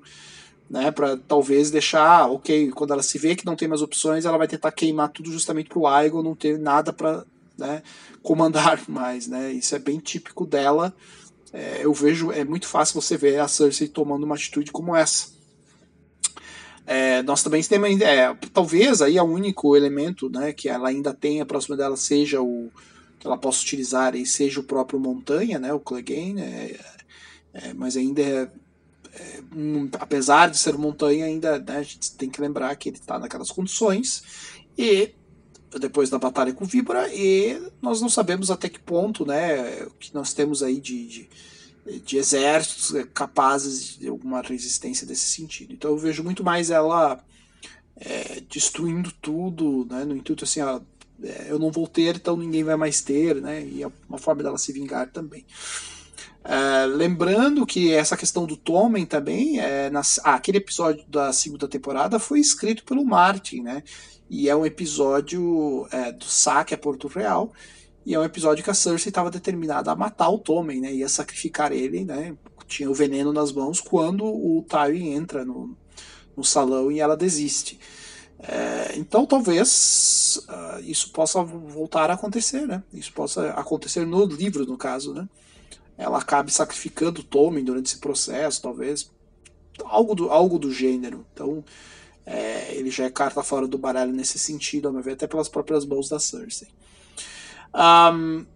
né, 0.71 0.93
para 0.93 1.17
talvez 1.17 1.69
deixar, 1.69 2.31
ok, 2.31 2.71
quando 2.71 2.93
ela 2.93 3.03
se 3.03 3.19
vê 3.19 3.35
que 3.35 3.45
não 3.45 3.57
tem 3.57 3.67
mais 3.67 3.83
opções, 3.83 4.25
ela 4.25 4.39
vai 4.39 4.47
tentar 4.47 4.71
queimar 4.71 5.09
tudo 5.09 5.33
justamente 5.33 5.69
para 5.69 5.79
o 5.81 5.87
Aegon 5.89 6.23
não 6.23 6.37
ter 6.37 6.61
nada 6.61 6.93
para 6.93 7.27
né, 7.59 7.83
comandar 8.23 8.81
mais, 8.89 9.27
né? 9.27 9.53
Isso 9.53 9.75
é 9.75 9.81
bem 9.81 9.99
típico 9.99 10.47
dela. 10.47 10.95
É, 11.53 11.81
eu 11.83 11.93
vejo, 11.93 12.31
é 12.31 12.45
muito 12.45 12.69
fácil 12.69 13.03
você 13.03 13.17
ver 13.17 13.41
a 13.41 13.49
Cersei 13.49 13.89
tomando 13.89 14.23
uma 14.23 14.37
atitude 14.37 14.71
como 14.71 14.95
essa. 14.95 15.41
É, 16.87 17.21
nós 17.25 17.43
também 17.43 17.61
temos, 17.65 18.01
é, 18.01 18.33
talvez 18.53 19.03
aí 19.03 19.19
o 19.19 19.25
único 19.25 19.77
elemento, 19.77 20.31
né, 20.31 20.53
que 20.53 20.69
ela 20.69 20.89
ainda 20.89 21.13
tenha 21.13 21.45
próximo 21.45 21.77
dela 21.77 21.97
seja 21.97 22.41
o 22.41 22.71
que 23.19 23.27
ela 23.27 23.37
possa 23.37 23.61
utilizar 23.61 24.15
e 24.15 24.25
seja 24.25 24.61
o 24.61 24.65
próprio 24.65 25.01
Montanha, 25.01 25.59
né, 25.59 25.75
o 25.75 25.81
Clegane, 25.81 26.41
é, 26.41 26.81
é, 27.53 27.75
mas 27.75 27.97
ainda 27.97 28.23
é 28.23 28.25
é, 28.43 28.51
apesar 29.99 30.51
de 30.51 30.59
ser 30.59 30.77
montanha, 30.77 31.27
ainda 31.27 31.59
né, 31.59 31.79
a 31.79 31.83
gente 31.83 32.13
tem 32.13 32.31
que 32.31 32.41
lembrar 32.41 32.75
que 32.77 32.89
ele 32.89 32.97
está 32.97 33.19
naquelas 33.19 33.51
condições. 33.51 34.23
E 34.77 35.13
depois 35.79 36.11
da 36.11 36.19
batalha 36.19 36.53
com 36.53 36.65
o 36.65 36.67
Vibra, 36.67 37.09
e 37.15 37.61
nós 37.81 38.01
não 38.01 38.09
sabemos 38.09 38.51
até 38.51 38.69
que 38.69 38.81
ponto 38.81 39.25
né, 39.25 39.85
o 39.85 39.91
que 39.91 40.13
nós 40.15 40.33
temos 40.33 40.63
aí 40.63 40.81
de, 40.81 41.07
de, 41.07 41.29
de 42.05 42.17
exércitos 42.17 43.05
capazes 43.15 43.99
de 43.99 44.09
alguma 44.09 44.43
resistência 44.43 45.07
desse 45.07 45.29
sentido. 45.29 45.73
Então 45.73 45.91
eu 45.91 45.99
vejo 45.99 46.25
muito 46.25 46.43
mais 46.43 46.71
ela 46.71 47.23
é, 47.97 48.43
destruindo 48.49 49.13
tudo, 49.21 49.87
né, 49.89 50.05
no 50.05 50.17
intuito 50.17 50.45
assim, 50.45 50.61
ela 50.61 50.83
é, 51.23 51.47
eu 51.51 51.59
não 51.59 51.71
vou 51.71 51.87
ter, 51.87 52.17
então 52.17 52.37
ninguém 52.37 52.65
vai 52.65 52.77
mais 52.77 53.01
ter, 53.03 53.41
né? 53.43 53.63
E 53.65 53.83
é 53.83 53.91
uma 54.09 54.19
forma 54.19 54.43
dela 54.43 54.57
se 54.57 54.73
vingar 54.73 55.11
também. 55.11 55.45
É, 56.43 56.87
lembrando 56.87 57.67
que 57.67 57.93
essa 57.93 58.17
questão 58.17 58.47
do 58.47 58.57
Tommen 58.57 59.05
também, 59.05 59.61
é, 59.61 59.91
na, 59.91 60.01
ah, 60.25 60.35
aquele 60.35 60.59
episódio 60.59 61.05
da 61.07 61.33
segunda 61.33 61.69
temporada 61.69 62.19
foi 62.19 62.41
escrito 62.41 62.83
pelo 62.85 63.05
Martin, 63.05 63.61
né? 63.61 63.83
E 64.29 64.49
é 64.49 64.57
um 64.57 64.65
episódio 64.65 65.87
é, 65.91 66.13
do 66.13 66.25
saque 66.25 66.73
a 66.73 66.79
Porto 66.79 67.09
Real. 67.09 67.53
E 68.07 68.15
é 68.15 68.19
um 68.19 68.25
episódio 68.25 68.65
que 68.65 68.71
a 68.71 68.75
Cersei 68.75 69.11
estava 69.11 69.31
determinada 69.31 69.91
a 69.91 69.97
matar 69.97 70.31
o 70.31 70.39
Tommen, 70.39 70.81
né? 70.81 70.93
Ia 70.95 71.09
sacrificar 71.09 71.73
ele, 71.73 72.05
né? 72.05 72.35
Tinha 72.67 72.91
o 72.91 72.95
veneno 72.95 73.33
nas 73.33 73.53
mãos 73.53 73.81
quando 73.81 74.25
o 74.25 74.65
Tywin 74.69 75.11
entra 75.11 75.45
no, 75.45 75.77
no 76.37 76.45
salão 76.45 76.91
e 76.91 77.01
ela 77.01 77.17
desiste. 77.17 77.79
É, 78.39 78.95
então 78.97 79.27
talvez 79.27 80.41
uh, 80.49 80.81
isso 80.81 81.11
possa 81.11 81.43
voltar 81.43 82.11
a 82.11 82.15
acontecer, 82.15 82.67
né? 82.67 82.83
Isso 82.95 83.13
possa 83.13 83.51
acontecer 83.51 84.07
no 84.07 84.25
livro, 84.25 84.65
no 84.65 84.79
caso, 84.79 85.13
né? 85.13 85.29
Ela 86.01 86.19
acabe 86.19 86.51
sacrificando 86.51 87.21
o 87.21 87.25
Tommen 87.25 87.63
durante 87.63 87.89
esse 87.89 87.99
processo, 87.99 88.63
talvez. 88.63 89.11
Algo 89.85 90.15
do, 90.15 90.31
algo 90.31 90.59
do 90.59 90.73
gênero. 90.73 91.27
Então, 91.35 91.63
é, 92.25 92.75
ele 92.75 92.91
já 92.91 93.05
é 93.05 93.11
carta 93.11 93.43
fora 93.43 93.69
do 93.69 93.77
baralho 93.77 94.11
nesse 94.11 94.39
sentido, 94.39 94.89
a 94.89 94.93
meu 94.93 95.03
ver, 95.03 95.13
até 95.13 95.27
pelas 95.27 95.47
próprias 95.47 95.85
mãos 95.85 96.09
da 96.09 96.19
Cersei. 96.19 96.69
Um, 97.75 98.47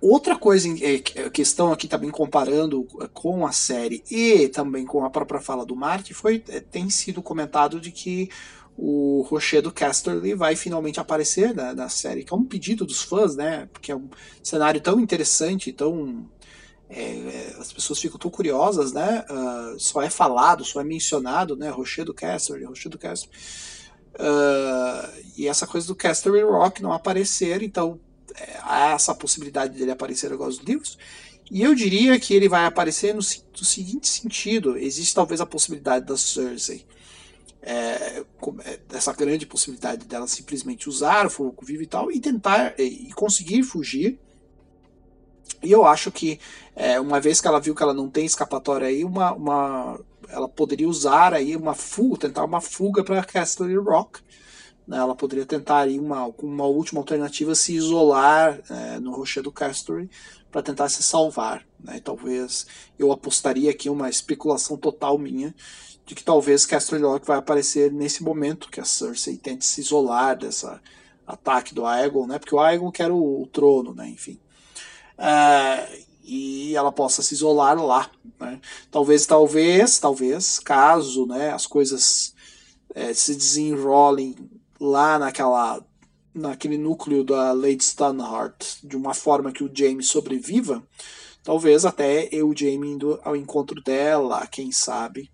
outra 0.00 0.36
coisa, 0.36 0.68
é, 0.84 0.98
questão 1.30 1.72
aqui 1.72 1.86
também 1.86 2.10
comparando 2.10 2.84
com 3.14 3.46
a 3.46 3.52
série 3.52 4.02
e 4.10 4.48
também 4.48 4.84
com 4.84 5.04
a 5.04 5.10
própria 5.10 5.40
fala 5.40 5.64
do 5.64 5.76
Marty, 5.76 6.12
foi, 6.12 6.42
é, 6.48 6.58
tem 6.58 6.90
sido 6.90 7.22
comentado 7.22 7.80
de 7.80 7.92
que 7.92 8.28
o 8.82 9.20
Rochedo 9.28 9.70
Casterly 9.70 10.32
vai 10.32 10.56
finalmente 10.56 10.98
aparecer 10.98 11.54
na, 11.54 11.74
na, 11.74 11.90
série, 11.90 12.24
que 12.24 12.32
é 12.32 12.36
um 12.36 12.46
pedido 12.46 12.86
dos 12.86 13.02
fãs, 13.02 13.36
né? 13.36 13.68
Porque 13.70 13.92
é 13.92 13.96
um 13.96 14.08
cenário 14.42 14.80
tão 14.80 14.98
interessante, 14.98 15.70
tão. 15.70 16.26
É, 16.88 17.56
as 17.58 17.70
pessoas 17.74 18.00
ficam 18.00 18.18
tão 18.18 18.30
curiosas, 18.30 18.90
né? 18.94 19.22
Uh, 19.28 19.78
só 19.78 20.00
é 20.00 20.08
falado, 20.08 20.64
só 20.64 20.80
é 20.80 20.84
mencionado, 20.84 21.54
né? 21.56 21.68
Rochedo 21.68 22.14
Casterly, 22.14 22.64
Rochedo 22.64 22.98
Casterly. 22.98 23.36
Uh, 24.14 25.24
e 25.36 25.46
essa 25.46 25.66
coisa 25.66 25.86
do 25.86 25.94
Casterly 25.94 26.42
Rock 26.42 26.82
não 26.82 26.94
aparecer, 26.94 27.62
então 27.62 28.00
é, 28.34 28.60
há 28.62 28.92
essa 28.92 29.14
possibilidade 29.14 29.78
dele 29.78 29.90
aparecer 29.90 30.32
agora 30.32 30.48
nos 30.48 30.58
livros. 30.58 30.96
E 31.50 31.60
eu 31.60 31.74
diria 31.74 32.18
que 32.18 32.32
ele 32.32 32.48
vai 32.48 32.64
aparecer 32.64 33.12
no, 33.12 33.20
no 33.20 33.64
seguinte 33.66 34.08
sentido: 34.08 34.78
existe 34.78 35.14
talvez 35.14 35.38
a 35.38 35.46
possibilidade 35.46 36.06
da 36.06 36.16
Cersei 36.16 36.86
é, 37.62 38.24
é, 38.64 38.80
essa 38.92 39.12
grande 39.12 39.46
possibilidade 39.46 40.06
dela 40.06 40.26
simplesmente 40.26 40.88
usar 40.88 41.26
o 41.26 41.30
fogo 41.30 41.64
vivo 41.64 41.82
e 41.82 41.86
tal 41.86 42.10
e 42.10 42.20
tentar 42.20 42.74
e 42.78 43.12
conseguir 43.14 43.62
fugir. 43.62 44.18
E 45.62 45.70
eu 45.70 45.84
acho 45.84 46.10
que 46.10 46.40
é, 46.74 46.98
uma 46.98 47.20
vez 47.20 47.40
que 47.40 47.46
ela 47.46 47.60
viu 47.60 47.74
que 47.74 47.82
ela 47.82 47.92
não 47.92 48.08
tem 48.08 48.24
escapatória 48.24 48.86
aí, 48.86 49.04
uma, 49.04 49.32
uma 49.32 50.00
ela 50.28 50.48
poderia 50.48 50.88
usar 50.88 51.34
aí 51.34 51.56
uma 51.56 51.74
fuga, 51.74 52.18
tentar 52.18 52.44
uma 52.44 52.60
fuga 52.60 53.04
para 53.04 53.22
Castle 53.24 53.76
Rock. 53.76 54.20
Né? 54.86 54.96
Ela 54.96 55.14
poderia 55.14 55.44
tentar 55.44 55.80
aí 55.80 55.98
uma, 55.98 56.26
uma 56.38 56.64
última 56.64 57.00
alternativa 57.00 57.54
se 57.54 57.74
isolar 57.74 58.60
é, 58.70 58.98
no 58.98 59.12
Rochedo 59.12 59.52
Castle 59.52 60.08
para 60.50 60.62
tentar 60.62 60.88
se 60.88 61.02
salvar. 61.02 61.64
Né? 61.78 62.00
Talvez 62.00 62.66
eu 62.98 63.12
apostaria 63.12 63.70
aqui 63.70 63.90
uma 63.90 64.08
especulação 64.08 64.76
total 64.76 65.18
minha 65.18 65.54
de 66.10 66.14
que 66.16 66.24
talvez 66.24 66.66
Castle 66.66 67.06
Rock 67.06 67.24
vai 67.24 67.38
aparecer 67.38 67.92
nesse 67.92 68.24
momento 68.24 68.68
que 68.68 68.80
a 68.80 68.84
Cersei 68.84 69.36
tente 69.36 69.64
se 69.64 69.80
isolar 69.80 70.36
dessa 70.36 70.82
ataque 71.24 71.72
do 71.72 71.86
Aegon, 71.86 72.26
né? 72.26 72.36
Porque 72.36 72.52
o 72.52 72.58
Aegon 72.58 72.90
quer 72.90 73.12
o, 73.12 73.42
o 73.42 73.46
trono, 73.46 73.94
né? 73.94 74.08
Enfim. 74.08 74.36
Uh, 75.16 76.04
e 76.24 76.74
ela 76.74 76.90
possa 76.90 77.22
se 77.22 77.32
isolar 77.32 77.80
lá, 77.80 78.10
né? 78.40 78.60
Talvez, 78.90 79.24
talvez, 79.24 80.00
talvez, 80.00 80.58
caso, 80.58 81.26
né? 81.26 81.52
As 81.52 81.64
coisas 81.64 82.34
é, 82.92 83.14
se 83.14 83.36
desenrolem 83.36 84.34
lá 84.80 85.16
naquela 85.16 85.80
naquele 86.34 86.76
núcleo 86.76 87.22
da 87.22 87.52
Lady 87.52 87.84
Stanhart 87.84 88.82
de 88.82 88.96
uma 88.96 89.14
forma 89.14 89.52
que 89.52 89.62
o 89.62 89.70
Jaime 89.72 90.02
sobreviva, 90.02 90.82
talvez 91.44 91.84
até 91.84 92.28
eu, 92.32 92.52
Jaime, 92.56 92.90
indo 92.90 93.20
ao 93.22 93.36
encontro 93.36 93.80
dela, 93.82 94.44
quem 94.48 94.72
sabe, 94.72 95.30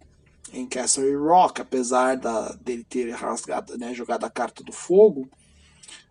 em 0.52 0.66
Castle 0.66 1.16
Rock, 1.16 1.60
apesar 1.60 2.16
da, 2.16 2.52
dele 2.52 2.84
ter 2.84 3.10
rasgado, 3.10 3.76
né, 3.76 3.94
jogado 3.94 4.24
a 4.24 4.30
carta 4.30 4.62
do 4.62 4.72
fogo, 4.72 5.28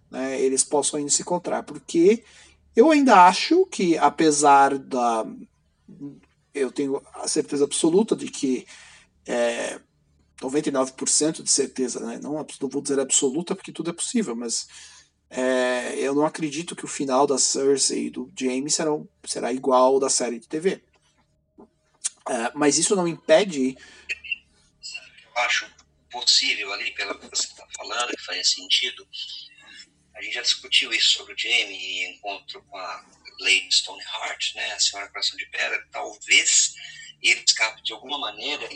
né, 0.10 0.40
eles 0.40 0.64
possam 0.64 1.00
ainda 1.00 1.12
se 1.12 1.22
encontrar. 1.22 1.64
Porque 1.64 2.24
eu 2.76 2.92
ainda 2.92 3.26
acho 3.26 3.66
que, 3.68 3.98
apesar 3.98 4.78
da. 4.78 5.26
Eu 6.54 6.72
tenho 6.72 7.02
a 7.14 7.28
certeza 7.28 7.64
absoluta 7.64 8.16
de 8.16 8.28
que. 8.28 8.66
É, 9.26 9.80
99% 10.42 11.42
de 11.42 11.50
certeza, 11.50 12.02
né? 12.02 12.20
não, 12.22 12.34
não 12.34 12.70
vou 12.70 12.82
dizer 12.82 13.00
absoluta 13.00 13.56
porque 13.56 13.72
tudo 13.72 13.90
é 13.90 13.94
possível, 13.94 14.36
mas 14.36 14.68
é, 15.30 15.98
eu 15.98 16.14
não 16.14 16.26
acredito 16.26 16.76
que 16.76 16.86
o 16.86 16.90
final 16.90 17.26
da 17.26 17.38
Cersei 17.38 18.08
e 18.08 18.10
do 18.10 18.30
Jaime 18.38 18.70
será, 18.70 18.92
será 19.26 19.54
igual 19.54 19.94
ao 19.94 20.00
da 20.00 20.10
série 20.10 20.40
de 20.40 20.48
TV. 20.48 20.84
É, 22.28 22.52
mas 22.54 22.78
isso 22.78 22.96
não 22.96 23.08
impede 23.08 23.78
acho 25.36 25.70
possível 26.10 26.72
ali, 26.74 26.92
pelo 26.92 27.18
que 27.20 27.28
você 27.28 27.48
está 27.48 27.68
falando, 27.76 28.16
que 28.16 28.24
faz 28.24 28.52
sentido. 28.52 29.08
A 30.16 30.22
gente 30.22 30.34
já 30.34 30.42
discutiu 30.42 30.94
isso 30.94 31.12
sobre 31.12 31.34
o 31.34 31.38
Jamie 31.38 31.76
e 31.78 32.06
encontro 32.16 32.64
com 32.64 32.78
a 32.78 33.06
Lady 33.40 33.68
Stoneheart, 33.70 34.56
né, 34.56 34.72
a 34.72 34.80
Senhora 34.80 35.10
Coração 35.10 35.38
de 35.38 35.46
Pedra. 35.48 35.86
Talvez 35.92 36.74
ele 37.22 37.44
escape 37.46 37.84
de 37.84 37.92
alguma 37.92 38.18
maneira, 38.18 38.68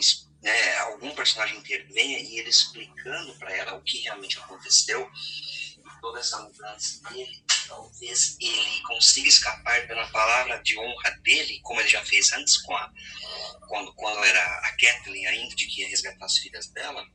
né, 0.42 0.76
algum 0.78 1.14
personagem 1.14 1.56
intervenha 1.56 2.18
e 2.18 2.38
ele 2.38 2.50
explicando 2.50 3.34
para 3.38 3.54
ela 3.54 3.74
o 3.74 3.82
que 3.82 4.00
realmente 4.00 4.38
aconteceu 4.38 5.10
toda 6.00 6.20
essa 6.20 6.38
mudança 6.40 7.02
dele, 7.10 7.44
talvez 7.66 8.36
ele 8.40 8.82
consiga 8.82 9.28
escapar 9.28 9.86
pela 9.86 10.06
palavra 10.08 10.62
de 10.62 10.78
honra 10.78 11.10
dele, 11.22 11.60
como 11.62 11.80
ele 11.80 11.88
já 11.88 12.04
fez 12.04 12.32
antes 12.32 12.58
com 12.62 12.74
a, 12.74 12.92
quando, 13.68 13.94
quando 13.94 14.24
era 14.24 14.42
a 14.42 14.76
Kathleen 14.76 15.26
ainda, 15.26 15.54
de 15.54 15.66
que 15.66 15.82
ia 15.82 15.88
resgatar 15.88 16.24
as 16.24 16.38
filhas 16.38 16.66
dela, 16.68 17.06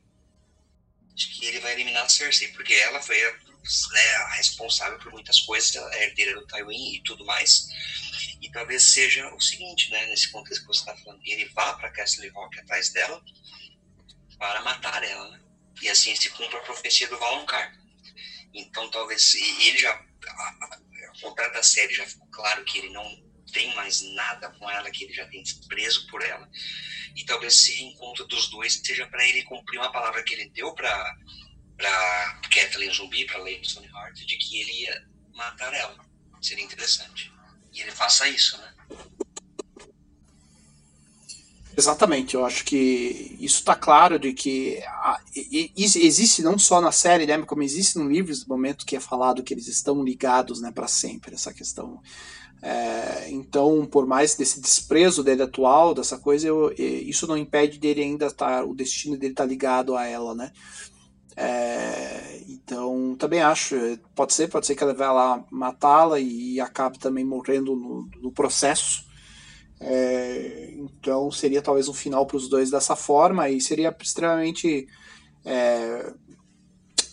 de 1.14 1.26
que 1.28 1.46
ele 1.46 1.60
vai 1.60 1.72
eliminar 1.72 2.04
a 2.04 2.08
Cersei, 2.08 2.48
porque 2.48 2.74
ela 2.74 3.02
foi 3.02 3.22
a, 3.22 3.32
né, 3.32 4.16
a 4.16 4.34
responsável 4.34 4.98
por 4.98 5.12
muitas 5.12 5.40
coisas, 5.40 5.76
a 5.76 6.02
herdeira 6.02 6.34
do 6.34 6.46
Tywin 6.46 6.94
e 6.94 7.02
tudo 7.02 7.24
mais. 7.24 7.68
E 8.40 8.50
talvez 8.50 8.82
seja 8.82 9.34
o 9.34 9.40
seguinte, 9.40 9.90
né, 9.90 10.06
nesse 10.06 10.30
contexto 10.30 10.60
que 10.60 10.66
você 10.68 10.80
está 10.80 10.96
falando, 10.96 11.20
ele 11.24 11.46
vá 11.46 11.74
para 11.74 11.90
Castle 11.90 12.28
Rock 12.30 12.58
atrás 12.60 12.90
dela 12.90 13.22
para 14.38 14.62
matar 14.62 15.02
ela, 15.02 15.30
né? 15.30 15.40
E 15.82 15.88
assim 15.88 16.14
se 16.14 16.30
cumpre 16.30 16.56
a 16.56 16.60
profecia 16.60 17.08
do 17.08 17.18
Valonqar 17.18 17.85
então, 18.56 18.90
talvez 18.90 19.34
ele 19.34 19.78
já, 19.78 19.92
ao 21.08 21.20
contrário 21.20 21.54
da 21.54 21.62
série, 21.62 21.94
já 21.94 22.06
ficou 22.06 22.26
claro 22.28 22.64
que 22.64 22.78
ele 22.78 22.90
não 22.90 23.24
tem 23.52 23.74
mais 23.74 24.00
nada 24.14 24.50
com 24.50 24.68
ela, 24.70 24.90
que 24.90 25.04
ele 25.04 25.12
já 25.12 25.26
tem 25.26 25.42
preso 25.68 26.06
por 26.08 26.22
ela. 26.22 26.48
E 27.14 27.24
talvez 27.24 27.54
esse 27.54 27.74
reencontro 27.74 28.26
dos 28.26 28.48
dois 28.48 28.80
seja 28.84 29.06
para 29.06 29.26
ele 29.26 29.42
cumprir 29.44 29.78
uma 29.78 29.92
palavra 29.92 30.22
que 30.22 30.34
ele 30.34 30.50
deu 30.50 30.74
para 30.74 31.16
para 31.76 32.40
Kathleen 32.50 32.90
Zumbi, 32.90 33.26
para 33.26 33.36
Lady 33.38 33.68
Stoneheart, 33.68 34.14
de 34.14 34.38
que 34.38 34.60
ele 34.62 34.84
ia 34.84 35.06
matar 35.34 35.74
ela. 35.74 36.02
Seria 36.40 36.64
interessante. 36.64 37.30
E 37.70 37.82
ele 37.82 37.90
faça 37.90 38.26
isso, 38.28 38.56
né? 38.56 38.74
Exatamente, 41.76 42.34
eu 42.34 42.44
acho 42.46 42.64
que 42.64 43.36
isso 43.38 43.58
está 43.58 43.74
claro 43.74 44.18
de 44.18 44.32
que 44.32 44.82
a, 44.86 45.20
e, 45.36 45.70
e, 45.76 45.84
existe 45.84 46.40
não 46.40 46.58
só 46.58 46.80
na 46.80 46.90
série, 46.90 47.26
né, 47.26 47.36
como 47.42 47.62
existe 47.62 47.98
no 47.98 48.08
livro 48.08 48.32
no 48.32 48.48
momento 48.48 48.86
que 48.86 48.96
é 48.96 49.00
falado 49.00 49.42
que 49.42 49.52
eles 49.52 49.68
estão 49.68 50.02
ligados, 50.02 50.58
né, 50.62 50.72
para 50.72 50.88
sempre 50.88 51.34
essa 51.34 51.52
questão. 51.52 52.00
É, 52.62 53.28
então, 53.30 53.84
por 53.84 54.06
mais 54.06 54.34
desse 54.34 54.58
desprezo 54.58 55.22
dele 55.22 55.42
atual, 55.42 55.92
dessa 55.92 56.16
coisa, 56.18 56.48
eu, 56.48 56.72
isso 56.78 57.26
não 57.26 57.36
impede 57.36 57.78
dele 57.78 58.02
ainda 58.02 58.26
estar, 58.28 58.64
o 58.64 58.74
destino 58.74 59.18
dele 59.18 59.34
estar 59.34 59.44
tá 59.44 59.48
ligado 59.48 59.94
a 59.94 60.06
ela, 60.06 60.34
né? 60.34 60.52
É, 61.36 62.40
então, 62.48 63.14
também 63.18 63.42
acho, 63.42 63.76
pode 64.14 64.32
ser, 64.32 64.48
pode 64.48 64.66
ser 64.66 64.74
que 64.74 64.82
ela 64.82 64.94
vá 64.94 65.12
lá 65.12 65.44
matá-la 65.50 66.18
e 66.18 66.58
acabe 66.58 66.98
também 66.98 67.24
morrendo 67.24 67.76
no, 67.76 68.08
no 68.22 68.32
processo 68.32 69.05
é, 69.80 70.72
então 70.74 71.30
seria 71.30 71.60
talvez 71.60 71.88
um 71.88 71.94
final 71.94 72.26
para 72.26 72.36
os 72.36 72.48
dois 72.48 72.70
dessa 72.70 72.96
forma 72.96 73.48
e 73.50 73.60
seria 73.60 73.94
extremamente 74.00 74.86
é, 75.44 76.12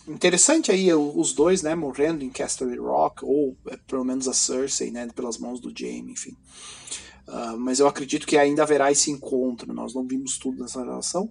interessante 0.08 0.70
aí 0.70 0.92
os 0.92 1.32
dois, 1.32 1.62
né, 1.62 1.74
morrendo 1.74 2.24
em 2.24 2.30
Castle 2.30 2.76
Rock 2.80 3.24
ou 3.24 3.56
é, 3.68 3.76
pelo 3.86 4.04
menos 4.04 4.28
a 4.28 4.32
Cersei, 4.32 4.90
né, 4.90 5.08
pelas 5.14 5.38
mãos 5.38 5.60
do 5.60 5.72
Jaime, 5.76 6.12
enfim. 6.12 6.36
Uh, 7.26 7.58
mas 7.58 7.80
eu 7.80 7.88
acredito 7.88 8.26
que 8.26 8.36
ainda 8.36 8.62
haverá 8.62 8.92
esse 8.92 9.10
encontro. 9.10 9.72
Nós 9.72 9.94
não 9.94 10.06
vimos 10.06 10.36
tudo 10.36 10.60
nessa 10.60 10.84
relação. 10.84 11.30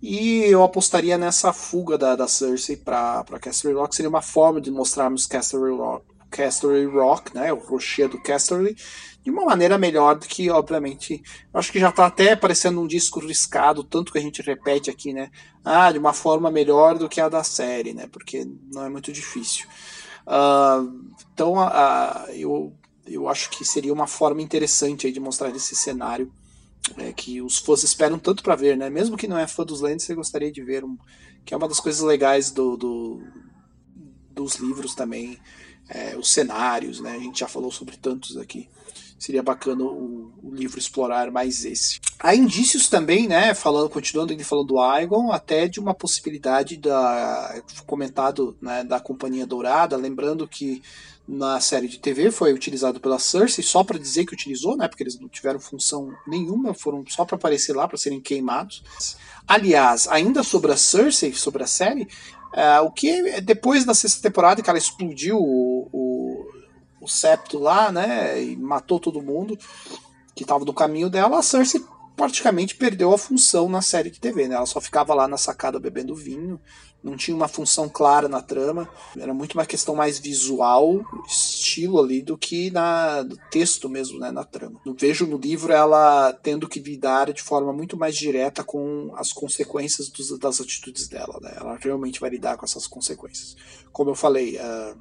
E 0.00 0.38
eu 0.44 0.62
apostaria 0.62 1.18
nessa 1.18 1.52
fuga 1.52 1.98
da, 1.98 2.16
da 2.16 2.28
Cersei 2.28 2.76
para 2.76 3.24
Casterly 3.40 3.76
Rock. 3.76 3.94
Seria 3.94 4.08
uma 4.08 4.22
forma 4.22 4.60
de 4.60 4.70
mostrarmos 4.70 5.26
Casterly 5.26 5.76
Rock, 5.76 6.06
Casterly 6.32 6.86
Rock 6.86 7.34
né, 7.34 7.52
o 7.52 7.58
rochedo 7.58 8.20
Casterly, 8.20 8.74
de 9.22 9.30
uma 9.30 9.44
maneira 9.44 9.78
melhor 9.78 10.16
do 10.16 10.26
que, 10.26 10.50
obviamente, 10.50 11.22
acho 11.54 11.70
que 11.70 11.78
já 11.78 11.90
está 11.90 12.06
até 12.06 12.34
parecendo 12.34 12.80
um 12.80 12.86
disco 12.86 13.20
riscado, 13.20 13.84
tanto 13.84 14.10
que 14.10 14.18
a 14.18 14.22
gente 14.22 14.42
repete 14.42 14.90
aqui, 14.90 15.12
né? 15.12 15.30
Ah, 15.64 15.92
de 15.92 15.98
uma 15.98 16.12
forma 16.12 16.50
melhor 16.50 16.98
do 16.98 17.08
que 17.08 17.20
a 17.20 17.28
da 17.28 17.44
série, 17.44 17.94
né? 17.94 18.08
Porque 18.10 18.44
não 18.72 18.84
é 18.84 18.88
muito 18.88 19.12
difícil. 19.12 19.66
Uh, 20.26 21.12
então, 21.32 21.54
uh, 21.54 22.30
eu, 22.32 22.72
eu 23.06 23.28
acho 23.28 23.48
que 23.50 23.64
seria 23.64 23.92
uma 23.92 24.08
forma 24.08 24.42
interessante 24.42 25.06
aí 25.06 25.12
de 25.12 25.20
mostrar 25.20 25.54
esse 25.54 25.76
cenário 25.76 26.32
é, 26.96 27.12
que 27.12 27.40
os 27.40 27.58
fãs 27.58 27.84
esperam 27.84 28.18
tanto 28.18 28.42
para 28.42 28.56
ver, 28.56 28.76
né? 28.76 28.90
Mesmo 28.90 29.16
que 29.16 29.28
não 29.28 29.38
é 29.38 29.46
fã 29.46 29.64
dos 29.64 29.80
Lands, 29.80 30.04
você 30.04 30.16
gostaria 30.16 30.50
de 30.50 30.62
ver, 30.64 30.84
um, 30.84 30.98
que 31.44 31.54
é 31.54 31.56
uma 31.56 31.68
das 31.68 31.78
coisas 31.78 32.02
legais 32.02 32.50
do, 32.50 32.76
do 32.76 33.22
dos 34.34 34.56
livros 34.56 34.94
também, 34.94 35.38
é, 35.92 36.16
os 36.16 36.32
cenários, 36.32 37.00
né? 37.00 37.12
A 37.12 37.18
gente 37.18 37.40
já 37.40 37.48
falou 37.48 37.70
sobre 37.70 37.96
tantos 37.96 38.36
aqui 38.36 38.68
seria 39.22 39.42
bacana 39.42 39.84
o, 39.84 40.32
o, 40.42 40.52
livro 40.52 40.80
explorar 40.80 41.30
mais 41.30 41.64
esse. 41.64 42.00
Há 42.18 42.34
indícios 42.34 42.88
também, 42.88 43.28
né, 43.28 43.54
falando, 43.54 43.88
continuando 43.88 44.32
ainda 44.32 44.44
falando 44.44 44.66
do 44.66 44.80
Aegon, 44.80 45.30
até 45.30 45.68
de 45.68 45.78
uma 45.78 45.94
possibilidade 45.94 46.76
da 46.76 47.62
comentado, 47.86 48.56
né, 48.60 48.82
da 48.82 48.98
Companhia 48.98 49.46
Dourada, 49.46 49.96
lembrando 49.96 50.48
que 50.48 50.82
na 51.26 51.60
série 51.60 51.86
de 51.86 52.00
TV 52.00 52.32
foi 52.32 52.52
utilizado 52.52 52.98
pela 52.98 53.16
Cersei 53.16 53.62
só 53.62 53.84
para 53.84 53.96
dizer 53.96 54.26
que 54.26 54.34
utilizou, 54.34 54.76
né, 54.76 54.88
porque 54.88 55.04
eles 55.04 55.20
não 55.20 55.28
tiveram 55.28 55.60
função 55.60 56.12
nenhuma, 56.26 56.74
foram 56.74 57.04
só 57.08 57.24
para 57.24 57.36
aparecer 57.36 57.76
lá 57.76 57.86
para 57.86 57.96
serem 57.96 58.20
queimados. 58.20 58.82
Aliás, 59.46 60.08
ainda 60.08 60.42
sobre 60.42 60.72
a 60.72 60.76
Cersei, 60.76 61.32
sobre 61.32 61.62
a 61.62 61.66
série, 61.66 62.08
uh, 62.52 62.84
o 62.84 62.90
que 62.90 63.40
depois 63.40 63.84
da 63.84 63.94
sexta 63.94 64.22
temporada 64.22 64.62
que 64.62 64.70
ela 64.70 64.78
explodiu 64.78 65.38
o, 65.38 65.88
o 65.92 66.62
o 67.02 67.08
septo 67.08 67.58
lá, 67.58 67.90
né? 67.90 68.40
E 68.40 68.56
matou 68.56 69.00
todo 69.00 69.20
mundo 69.20 69.58
que 70.34 70.44
estava 70.44 70.64
no 70.64 70.72
caminho 70.72 71.10
dela. 71.10 71.38
A 71.38 71.42
Cersei 71.42 71.84
praticamente 72.16 72.76
perdeu 72.76 73.12
a 73.12 73.18
função 73.18 73.68
na 73.68 73.82
série 73.82 74.10
de 74.10 74.20
TV, 74.20 74.46
né? 74.46 74.54
Ela 74.54 74.66
só 74.66 74.80
ficava 74.80 75.12
lá 75.12 75.26
na 75.26 75.36
sacada 75.36 75.80
bebendo 75.80 76.14
vinho, 76.14 76.60
não 77.02 77.16
tinha 77.16 77.36
uma 77.36 77.48
função 77.48 77.88
clara 77.88 78.28
na 78.28 78.40
trama, 78.40 78.88
era 79.16 79.34
muito 79.34 79.54
uma 79.54 79.66
questão 79.66 79.94
mais 79.94 80.18
visual, 80.18 81.04
estilo 81.26 81.98
ali, 81.98 82.22
do 82.22 82.38
que 82.38 82.70
na 82.70 83.22
do 83.22 83.36
texto 83.50 83.88
mesmo, 83.88 84.18
né, 84.18 84.30
na 84.30 84.44
trama. 84.44 84.80
Eu 84.86 84.94
vejo 84.94 85.26
no 85.26 85.36
livro 85.36 85.72
ela 85.72 86.32
tendo 86.32 86.68
que 86.68 86.78
lidar 86.78 87.32
de 87.32 87.42
forma 87.42 87.72
muito 87.72 87.96
mais 87.96 88.16
direta 88.16 88.62
com 88.62 89.12
as 89.16 89.32
consequências 89.32 90.08
dos, 90.08 90.38
das 90.38 90.60
atitudes 90.60 91.08
dela, 91.08 91.38
né? 91.40 91.54
Ela 91.56 91.76
realmente 91.76 92.20
vai 92.20 92.30
lidar 92.30 92.56
com 92.56 92.64
essas 92.64 92.86
consequências. 92.86 93.56
Como 93.92 94.10
eu 94.10 94.14
falei, 94.14 94.56
uh, 94.56 94.96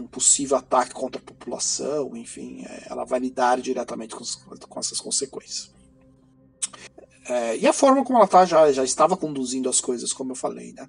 um 0.00 0.06
possível 0.06 0.56
ataque 0.56 0.92
contra 0.92 1.20
a 1.20 1.24
população, 1.24 2.16
enfim, 2.16 2.64
é, 2.64 2.86
ela 2.90 3.04
vai 3.04 3.20
lidar 3.20 3.60
diretamente 3.60 4.14
com, 4.14 4.24
com 4.68 4.80
essas 4.80 5.00
consequências. 5.00 5.70
É, 7.24 7.56
e 7.56 7.66
a 7.66 7.72
forma 7.72 8.04
como 8.04 8.18
ela 8.18 8.26
tá, 8.26 8.44
já, 8.44 8.72
já 8.72 8.82
estava 8.82 9.16
conduzindo 9.16 9.68
as 9.68 9.80
coisas, 9.80 10.12
como 10.12 10.32
eu 10.32 10.36
falei, 10.36 10.72
né? 10.72 10.88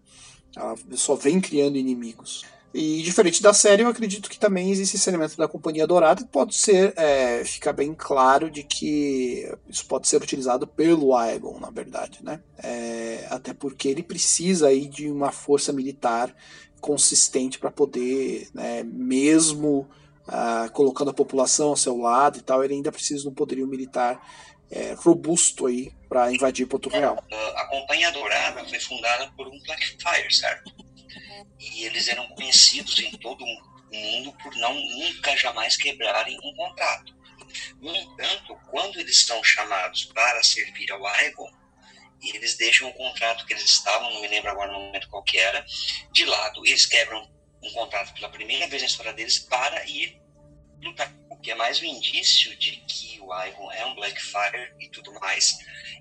Ela 0.56 0.76
só 0.92 1.16
vem 1.16 1.42
criando 1.42 1.78
inimigos. 1.78 2.44
E 2.74 3.04
diferente 3.04 3.42
da 3.42 3.54
série, 3.54 3.84
eu 3.84 3.88
acredito 3.88 4.28
que 4.28 4.40
também 4.40 4.72
existe 4.72 4.96
esse 4.96 5.08
elemento 5.08 5.38
da 5.38 5.48
Companhia 5.48 5.86
Dourada 5.86 6.24
que 6.24 6.30
pode 6.30 6.56
ser, 6.56 6.92
é, 6.98 7.44
fica 7.46 7.72
bem 7.72 7.94
claro 7.94 8.50
de 8.50 8.64
que 8.64 9.48
isso 9.70 9.86
pode 9.86 10.08
ser 10.08 10.18
utilizado 10.18 10.66
pelo 10.66 11.16
Aegon, 11.16 11.60
na 11.60 11.70
verdade, 11.70 12.20
né? 12.24 12.42
É, 12.58 13.28
até 13.30 13.54
porque 13.54 13.88
ele 13.88 14.02
precisa 14.02 14.70
aí 14.70 14.88
de 14.88 15.08
uma 15.08 15.32
força 15.32 15.72
militar 15.72 16.36
consistente 16.82 17.60
para 17.60 17.70
poder, 17.72 18.50
né, 18.54 18.84
mesmo 18.84 19.88
uh, 20.28 20.70
colocando 20.74 21.12
a 21.12 21.14
população 21.14 21.70
ao 21.70 21.78
seu 21.78 21.98
lado 21.98 22.40
e 22.40 22.42
tal, 22.42 22.64
ele 22.64 22.74
ainda 22.74 22.92
precisa 22.92 23.22
de 23.22 23.30
um 23.30 23.34
poderio 23.34 23.68
militar 23.68 24.22
é, 24.74 24.94
robusto 24.94 25.68
aí 25.68 25.92
para 26.10 26.32
invadir 26.32 26.66
Porto 26.66 26.90
Real. 26.90 27.24
A 27.56 27.66
Companhia 27.68 28.12
Dourada 28.12 28.66
foi 28.66 28.80
fundada 28.80 29.32
por 29.38 29.48
um 29.48 29.60
Blackfire, 29.62 30.34
certo? 30.34 30.74
E 31.60 31.86
eles 31.86 32.08
eram 32.08 32.28
conhecidos 32.30 32.98
em 33.00 33.12
todo 33.18 33.44
o 33.44 33.96
mundo 33.96 34.34
por 34.42 34.56
não 34.56 34.74
nunca 34.74 35.38
jamais 35.38 35.78
quebrarem 35.78 36.38
um 36.44 36.56
contrato. 36.56 37.14
No 37.80 37.96
entanto, 37.96 38.58
quando 38.72 39.00
eles 39.00 39.26
são 39.26 39.44
chamados 39.44 40.06
para 40.06 40.42
servir 40.42 40.92
ao 40.92 41.06
Aegon, 41.06 41.52
e 42.20 42.36
eles 42.36 42.56
deixam 42.56 42.90
o 42.90 42.94
contrato 42.94 43.46
que 43.46 43.54
eles 43.54 43.66
estavam, 43.66 44.12
não 44.12 44.22
me 44.22 44.28
lembro 44.28 44.50
agora 44.50 44.72
no 44.72 44.80
momento 44.80 45.10
qual 45.10 45.22
que 45.24 45.38
era, 45.38 45.64
de 46.12 46.26
lado, 46.26 46.66
eles 46.66 46.86
quebram 46.86 47.30
um 47.62 47.72
contrato 47.74 48.14
pela 48.14 48.30
primeira 48.30 48.68
vez 48.68 48.82
na 48.82 48.88
história 48.88 49.14
deles 49.14 49.40
para 49.40 49.86
ir 49.88 50.20
lutar. 50.82 51.14
Que 51.44 51.52
é 51.52 51.56
mais 51.56 51.82
um 51.82 51.86
indício 51.86 52.56
de 52.56 52.78
que 52.88 53.20
o 53.20 53.26
Ivan 53.26 53.74
é 53.74 53.86
um 53.86 53.96
Blackfire 53.96 54.74
e 54.80 54.88
tudo 54.88 55.12
mais, 55.20 55.58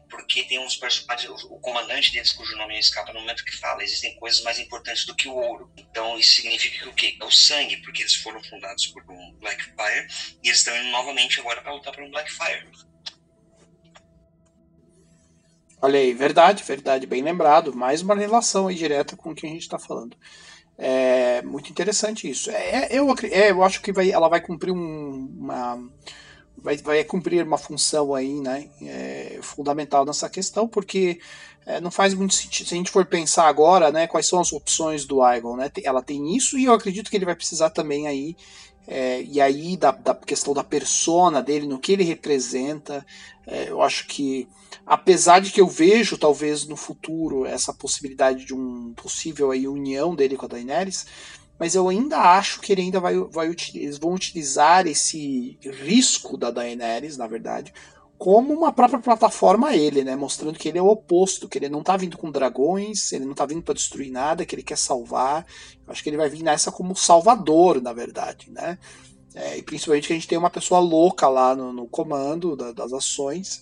porque 0.09 0.44
tem 0.44 0.61
uns 0.61 0.76
personagens, 0.76 1.42
o 1.44 1.59
comandante 1.59 2.12
deles, 2.12 2.31
cujo 2.31 2.57
nome 2.57 2.78
escapa 2.78 3.12
no 3.12 3.18
momento 3.18 3.44
que 3.44 3.57
fala, 3.57 3.83
existem 3.83 4.14
coisas 4.20 4.40
mais 4.42 4.61
importantes 4.61 5.05
do 5.05 5.16
que 5.16 5.26
o 5.26 5.35
ouro. 5.35 5.72
Então 5.76 6.16
isso 6.16 6.37
significa 6.37 6.85
que 6.85 6.88
o 6.88 6.92
quê? 6.94 7.16
É 7.20 7.24
o 7.24 7.31
sangue, 7.31 7.78
porque 7.78 8.02
eles 8.02 8.14
foram 8.14 8.40
fundados 8.44 8.87
por 8.87 9.02
um 9.11 9.33
Blackfire 9.40 10.07
e 10.44 10.48
eles 10.48 10.59
estão 10.59 10.76
indo 10.76 10.90
novamente 10.92 11.40
agora 11.40 11.61
para 11.61 11.74
lutar 11.74 11.92
por 11.92 12.05
um 12.05 12.11
Blackfire. 12.11 12.70
Olha 15.85 15.98
aí, 15.98 16.14
verdade, 16.14 16.62
verdade, 16.62 17.05
bem 17.05 17.20
lembrado. 17.20 17.74
Mais 17.74 18.00
uma 18.00 18.14
relação 18.14 18.68
aí 18.68 18.76
direta 18.76 19.16
com 19.16 19.33
o 19.33 19.35
que 19.35 19.44
a 19.44 19.48
gente 19.48 19.62
está 19.62 19.81
falando. 19.81 20.16
É 20.85 21.40
muito 21.42 21.71
interessante 21.71 22.29
isso. 22.29 22.51
É, 22.51 22.87
é, 22.87 22.88
eu, 22.90 23.07
é, 23.31 23.53
eu 23.53 23.62
acho 23.62 23.81
que 23.81 23.92
vai, 23.92 24.11
ela 24.11 24.29
vai 24.29 24.40
cumprir 24.40 24.73
um, 24.73 25.29
uma. 25.38 25.81
Vai, 26.59 26.77
vai 26.79 27.05
cumprir 27.05 27.47
uma 27.47 27.57
função 27.57 28.12
aí, 28.12 28.40
né? 28.40 28.68
É, 28.83 29.38
fundamental 29.42 30.05
nessa 30.05 30.29
questão, 30.29 30.66
porque 30.66 31.21
é, 31.64 31.81
não 31.81 31.92
faz 31.92 32.14
muito 32.14 32.35
sentido. 32.35 32.66
Se 32.66 32.75
a 32.75 32.77
gente 32.77 32.90
for 32.90 33.07
pensar 33.07 33.47
agora, 33.47 33.92
né, 33.92 34.09
quais 34.09 34.27
são 34.27 34.40
as 34.40 34.53
opções 34.53 35.05
do 35.05 35.25
Igon, 35.25 35.57
né? 35.57 35.71
Ela 35.85 36.03
tem 36.03 36.37
isso 36.37 36.59
e 36.59 36.64
eu 36.64 36.73
acredito 36.73 37.09
que 37.09 37.16
ele 37.16 37.27
vai 37.27 37.37
precisar 37.37 37.71
também 37.71 38.09
aí 38.09 38.37
é, 38.87 39.23
e 39.23 39.40
aí 39.40 39.77
da, 39.77 39.92
da, 39.92 40.14
questão 40.14 40.53
da 40.53 40.64
persona 40.64 41.42
dele, 41.42 41.66
no 41.66 41.79
que 41.79 41.92
ele 41.92 42.05
representa, 42.05 43.05
é, 43.47 43.71
eu 43.71 43.81
acho 43.81 44.07
que 44.07 44.49
apesar 44.87 45.40
de 45.40 45.51
que 45.51 45.61
eu 45.61 45.66
vejo 45.66 46.18
talvez 46.18 46.66
no 46.66 46.77
futuro 46.77 47.47
essa 47.47 47.73
possibilidade 47.73 48.45
de 48.45 48.55
um 48.55 48.92
possível 48.95 49.51
aí 49.51 49.68
união 49.68 50.14
dele 50.14 50.37
com 50.37 50.47
a 50.47 50.49
Daenerys, 50.49 51.07
mas 51.59 51.75
eu 51.75 51.88
ainda 51.88 52.18
acho 52.18 52.61
que 52.61 52.73
ele 52.73 52.83
ainda 52.83 52.99
vai, 52.99 53.16
vai 53.16 53.55
eles 53.75 53.99
vão 53.99 54.14
utilizar 54.14 54.87
esse 54.87 55.59
risco 55.62 56.37
da 56.37 56.51
Daenerys, 56.51 57.16
na 57.16 57.27
verdade, 57.27 57.73
como 58.23 58.55
uma 58.55 58.73
própria 58.73 59.01
plataforma 59.01 59.75
ele, 59.75 60.05
né? 60.05 60.15
Mostrando 60.15 60.57
que 60.57 60.69
ele 60.69 60.79
é 60.79 60.83
o 60.83 60.87
oposto, 60.87 61.49
que 61.49 61.59
ele 61.59 61.69
não 61.69 61.83
tá 61.83 61.97
vindo 61.97 62.17
com 62.17 62.31
dragões, 62.31 63.13
ele 63.13 63.25
não 63.25 63.35
tá 63.35 63.45
vindo 63.45 63.63
para 63.63 63.75
destruir 63.75 64.13
nada, 64.13 64.47
que 64.47 64.55
ele 64.55 64.63
quer 64.63 64.79
salvar. 64.79 65.45
Eu 65.85 65.93
acho 65.93 66.05
que 66.05 66.09
ele 66.09 66.17
vai 66.17 66.29
vir 66.29 66.45
nessa 66.45 66.71
como 66.71 66.95
salvador, 66.95 67.83
na 67.83 67.93
verdade, 67.93 68.49
né? 68.49 68.79
É, 69.35 69.59
e 69.59 69.63
principalmente 69.65 70.07
que 70.07 70.13
a 70.13 70.15
gente 70.15 70.29
tem 70.29 70.39
uma 70.39 70.51
pessoa 70.51 70.79
louca 70.79 71.27
lá 71.27 71.57
no, 71.57 71.73
no 71.73 71.89
comando 71.89 72.55
da, 72.55 72.71
das 72.71 72.93
ações. 72.93 73.61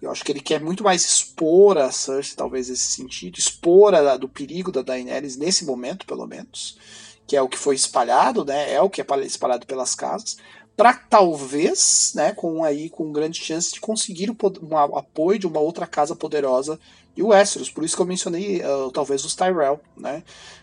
Eu 0.00 0.10
acho 0.10 0.24
que 0.24 0.32
ele 0.32 0.40
quer 0.40 0.58
muito 0.58 0.82
mais 0.82 1.04
expor 1.04 1.76
a 1.76 1.92
Cersei, 1.92 2.34
talvez 2.34 2.70
nesse 2.70 2.90
sentido, 2.92 3.38
expor 3.38 3.94
a, 3.94 4.16
do 4.16 4.26
perigo 4.26 4.72
da 4.72 4.80
Daenerys 4.80 5.36
nesse 5.36 5.66
momento, 5.66 6.06
pelo 6.06 6.26
menos, 6.26 6.78
que 7.26 7.36
é 7.36 7.42
o 7.42 7.48
que 7.48 7.58
foi 7.58 7.74
espalhado, 7.74 8.42
né? 8.42 8.72
É 8.72 8.80
o 8.80 8.88
que 8.88 9.02
é 9.02 9.06
espalhado 9.26 9.66
pelas 9.66 9.94
casas 9.94 10.38
para 10.78 10.94
talvez, 10.94 12.12
né, 12.14 12.30
com 12.30 12.62
aí 12.62 12.88
com 12.88 13.10
grande 13.10 13.40
chance 13.40 13.72
de 13.72 13.80
conseguir 13.80 14.30
um 14.30 14.96
apoio 14.96 15.36
de 15.36 15.44
uma 15.44 15.58
outra 15.58 15.88
casa 15.88 16.14
poderosa 16.14 16.78
de 17.16 17.20
Westeros. 17.20 17.68
Por 17.68 17.84
isso 17.84 17.96
que 17.96 18.02
eu 18.02 18.06
mencionei 18.06 18.62
uh, 18.62 18.88
talvez 18.92 19.24
os 19.24 19.34
Tyrell, 19.34 19.80
né? 19.96 20.22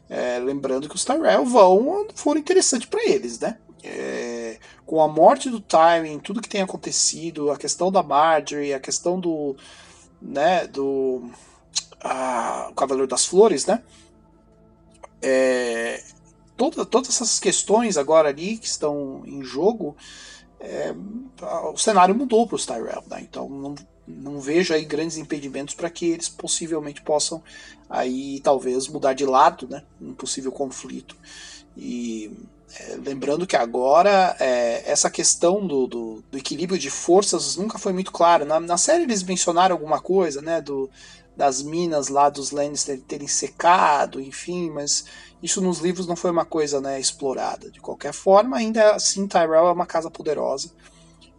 É, 0.10 0.40
lembrando 0.40 0.88
que 0.88 0.96
os 0.96 1.04
Tyrell 1.04 1.44
vão 1.44 2.08
foram 2.16 2.40
interessantes 2.40 2.88
para 2.88 3.04
eles, 3.04 3.42
né? 3.42 3.58
É, 3.84 4.58
com 4.86 5.02
a 5.02 5.08
morte 5.10 5.50
do 5.50 5.60
Tywin, 5.60 6.18
tudo 6.20 6.42
que 6.42 6.48
tem 6.48 6.62
acontecido, 6.62 7.52
a 7.52 7.58
questão 7.58 7.92
da 7.92 8.02
Marjorie, 8.02 8.74
a 8.74 8.80
questão 8.80 9.20
do, 9.20 9.58
né, 10.22 10.66
do 10.66 11.30
ah, 12.00 12.72
Cavaleiro 12.74 13.10
das 13.10 13.26
Flores, 13.26 13.66
né? 13.66 13.84
É, 15.22 16.02
toda, 16.56 16.86
todas 16.86 17.10
essas 17.10 17.40
questões 17.40 17.98
agora 17.98 18.30
ali 18.30 18.58
que 18.58 18.68
estão 18.68 19.24
em 19.26 19.44
jogo, 19.44 19.96
é, 20.60 20.94
o 21.72 21.78
cenário 21.78 22.16
mudou 22.16 22.48
para 22.48 22.56
os 22.56 22.66
Tyrell. 22.66 23.04
Né? 23.08 23.22
Então 23.22 23.50
não, 23.50 23.76
não 24.08 24.40
vejo 24.40 24.74
aí 24.74 24.86
grandes 24.86 25.18
impedimentos 25.18 25.76
para 25.76 25.90
que 25.90 26.08
eles 26.08 26.30
possivelmente 26.30 27.02
possam 27.02 27.44
aí 27.90 28.40
talvez 28.42 28.88
mudar 28.88 29.14
de 29.14 29.26
lado, 29.26 29.68
né? 29.68 29.84
Um 30.02 30.14
possível 30.14 30.52
conflito. 30.52 31.16
E 31.78 32.32
é, 32.80 32.98
lembrando 33.04 33.48
que 33.48 33.56
agora 33.56 34.36
é, 34.40 34.84
essa 34.90 35.10
questão 35.10 35.66
do, 35.66 35.88
do, 35.88 36.24
do, 36.32 36.38
equilíbrio 36.38 36.80
de 36.80 36.90
forças 36.90 37.56
nunca 37.56 37.78
foi 37.78 37.94
muito 37.94 38.12
clara. 38.12 38.44
Na, 38.46 38.60
na 38.60 38.78
série 38.78 39.04
eles 39.04 39.24
mencionaram 39.24 39.76
alguma 39.76 40.00
coisa, 40.00 40.42
né? 40.42 40.62
Do, 40.62 40.90
das 41.36 41.62
minas 41.62 42.08
lá 42.08 42.30
dos 42.30 42.52
Lannister 42.52 43.00
terem 43.02 43.28
secado, 43.28 44.22
enfim, 44.22 44.70
mas 44.70 45.06
isso 45.44 45.62
nos 45.62 45.80
livros 45.80 46.08
não 46.08 46.16
foi 46.16 46.32
uma 46.32 46.46
coisa 46.46 46.80
né, 46.80 47.00
explorada. 47.00 47.70
De 47.70 47.80
qualquer 47.80 48.14
forma, 48.14 48.58
ainda 48.58 48.96
assim 48.96 49.28
Tyrell 49.28 49.68
é 49.68 49.72
uma 49.72 49.86
casa 49.86 50.10
poderosa 50.10 50.72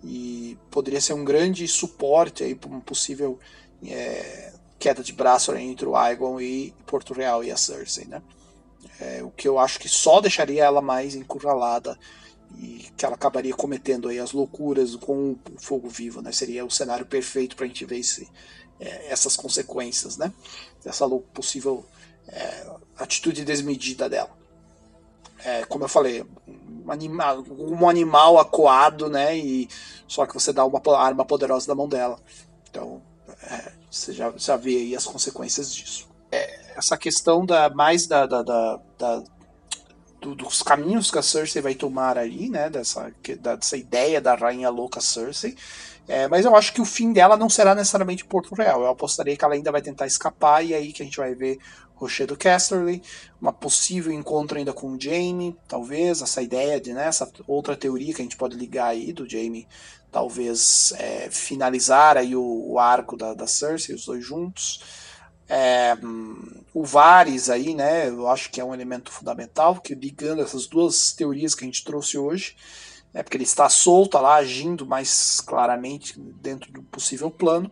e 0.04 0.56
poderia 0.70 1.00
ser 1.00 1.14
um 1.14 1.24
grande 1.24 1.66
suporte 1.66 2.54
para 2.54 2.70
uma 2.70 2.80
possível 2.80 3.38
é, 3.84 4.52
queda 4.78 5.02
de 5.02 5.12
braço 5.12 5.54
entre 5.56 5.86
o 5.86 5.96
Aegon 5.96 6.40
e 6.40 6.74
Porto 6.86 7.14
Real 7.14 7.42
e 7.42 7.50
a 7.50 7.56
Cersei, 7.56 8.04
né? 8.04 8.22
É, 9.00 9.22
o 9.22 9.30
que 9.30 9.48
eu 9.48 9.58
acho 9.58 9.78
que 9.78 9.88
só 9.88 10.20
deixaria 10.20 10.64
ela 10.64 10.80
mais 10.80 11.14
encurralada 11.14 11.98
e 12.58 12.86
que 12.96 13.04
ela 13.04 13.14
acabaria 13.14 13.54
cometendo 13.54 14.08
aí 14.08 14.18
as 14.18 14.32
loucuras 14.32 14.94
com 14.96 15.32
o 15.32 15.38
fogo 15.58 15.88
vivo, 15.88 16.22
né? 16.22 16.32
Seria 16.32 16.64
o 16.64 16.70
cenário 16.70 17.04
perfeito 17.04 17.56
para 17.56 17.64
a 17.64 17.68
gente 17.68 17.84
ver 17.84 17.98
esse, 17.98 18.28
é, 18.80 19.10
essas 19.10 19.36
consequências, 19.36 20.16
né? 20.16 20.32
Dessa 20.84 21.08
possível 21.08 21.84
é, 22.28 22.66
atitude 22.98 23.44
desmedida 23.44 24.08
dela. 24.08 24.30
É, 25.44 25.64
como 25.66 25.84
eu 25.84 25.88
falei, 25.88 26.24
um 26.48 26.90
animal, 26.90 27.44
um 27.50 27.88
animal 27.88 28.38
acuado, 28.38 29.08
né? 29.08 29.36
E 29.36 29.68
só 30.08 30.26
que 30.26 30.34
você 30.34 30.52
dá 30.52 30.64
uma 30.64 30.80
arma 30.98 31.24
poderosa 31.24 31.68
na 31.68 31.74
mão 31.74 31.88
dela. 31.88 32.18
Então, 32.68 33.02
é, 33.42 33.72
você 33.90 34.12
já, 34.12 34.32
já 34.36 34.56
vê 34.56 34.76
aí 34.76 34.96
as 34.96 35.04
consequências 35.04 35.74
disso. 35.74 36.08
É, 36.30 36.74
essa 36.76 36.96
questão 36.96 37.46
da 37.46 37.70
mais 37.70 38.06
da, 38.06 38.26
da, 38.26 38.42
da, 38.42 38.80
da 38.98 39.22
do, 40.20 40.34
dos 40.34 40.62
caminhos 40.62 41.10
que 41.10 41.18
a 41.18 41.22
Cersei 41.22 41.62
vai 41.62 41.74
tomar 41.74 42.18
ali, 42.18 42.48
né? 42.48 42.68
Dessa, 42.68 43.12
dessa 43.40 43.76
ideia 43.76 44.20
da 44.20 44.34
rainha 44.34 44.68
louca 44.68 45.00
Cersei. 45.00 45.56
É, 46.08 46.28
mas 46.28 46.44
eu 46.44 46.54
acho 46.54 46.72
que 46.72 46.80
o 46.80 46.84
fim 46.84 47.12
dela 47.12 47.36
não 47.36 47.48
será 47.48 47.74
necessariamente 47.74 48.24
Porto 48.24 48.54
Real. 48.54 48.82
Eu 48.82 48.88
apostaria 48.88 49.36
que 49.36 49.44
ela 49.44 49.54
ainda 49.54 49.72
vai 49.72 49.82
tentar 49.82 50.06
escapar 50.06 50.64
e 50.64 50.74
aí 50.74 50.92
que 50.92 51.02
a 51.02 51.04
gente 51.04 51.16
vai 51.16 51.34
ver 51.34 51.58
Rochedo 51.96 52.36
Casterly, 52.36 53.02
uma 53.40 53.52
possível 53.52 54.12
encontro 54.12 54.58
ainda 54.58 54.72
com 54.72 54.92
o 54.92 55.00
Jaime, 55.00 55.56
talvez, 55.66 56.20
essa 56.20 56.42
ideia 56.42 56.78
de, 56.78 56.92
né, 56.92 57.08
outra 57.46 57.74
teoria 57.74 58.12
que 58.12 58.20
a 58.20 58.24
gente 58.24 58.36
pode 58.36 58.54
ligar 58.54 58.88
aí 58.88 59.14
do 59.14 59.28
Jaime, 59.28 59.66
talvez 60.12 60.92
é, 60.98 61.28
finalizar 61.30 62.18
aí 62.18 62.36
o, 62.36 62.72
o 62.72 62.78
arco 62.78 63.16
da, 63.16 63.32
da 63.32 63.46
Cersei, 63.46 63.94
os 63.94 64.04
dois 64.04 64.24
juntos. 64.24 64.82
É, 65.48 65.96
o 66.74 66.84
Varys 66.84 67.48
aí, 67.48 67.74
né, 67.74 68.08
eu 68.08 68.28
acho 68.28 68.50
que 68.50 68.60
é 68.60 68.64
um 68.64 68.74
elemento 68.74 69.10
fundamental, 69.10 69.80
que 69.80 69.94
ligando 69.94 70.42
essas 70.42 70.66
duas 70.66 71.12
teorias 71.12 71.54
que 71.54 71.64
a 71.64 71.66
gente 71.66 71.82
trouxe 71.82 72.18
hoje, 72.18 72.56
é 73.16 73.22
porque 73.22 73.38
ele 73.38 73.44
está 73.44 73.66
solto 73.70 74.18
lá, 74.18 74.34
agindo 74.36 74.84
mais 74.84 75.40
claramente 75.40 76.20
dentro 76.20 76.70
do 76.70 76.82
possível 76.82 77.30
plano, 77.30 77.70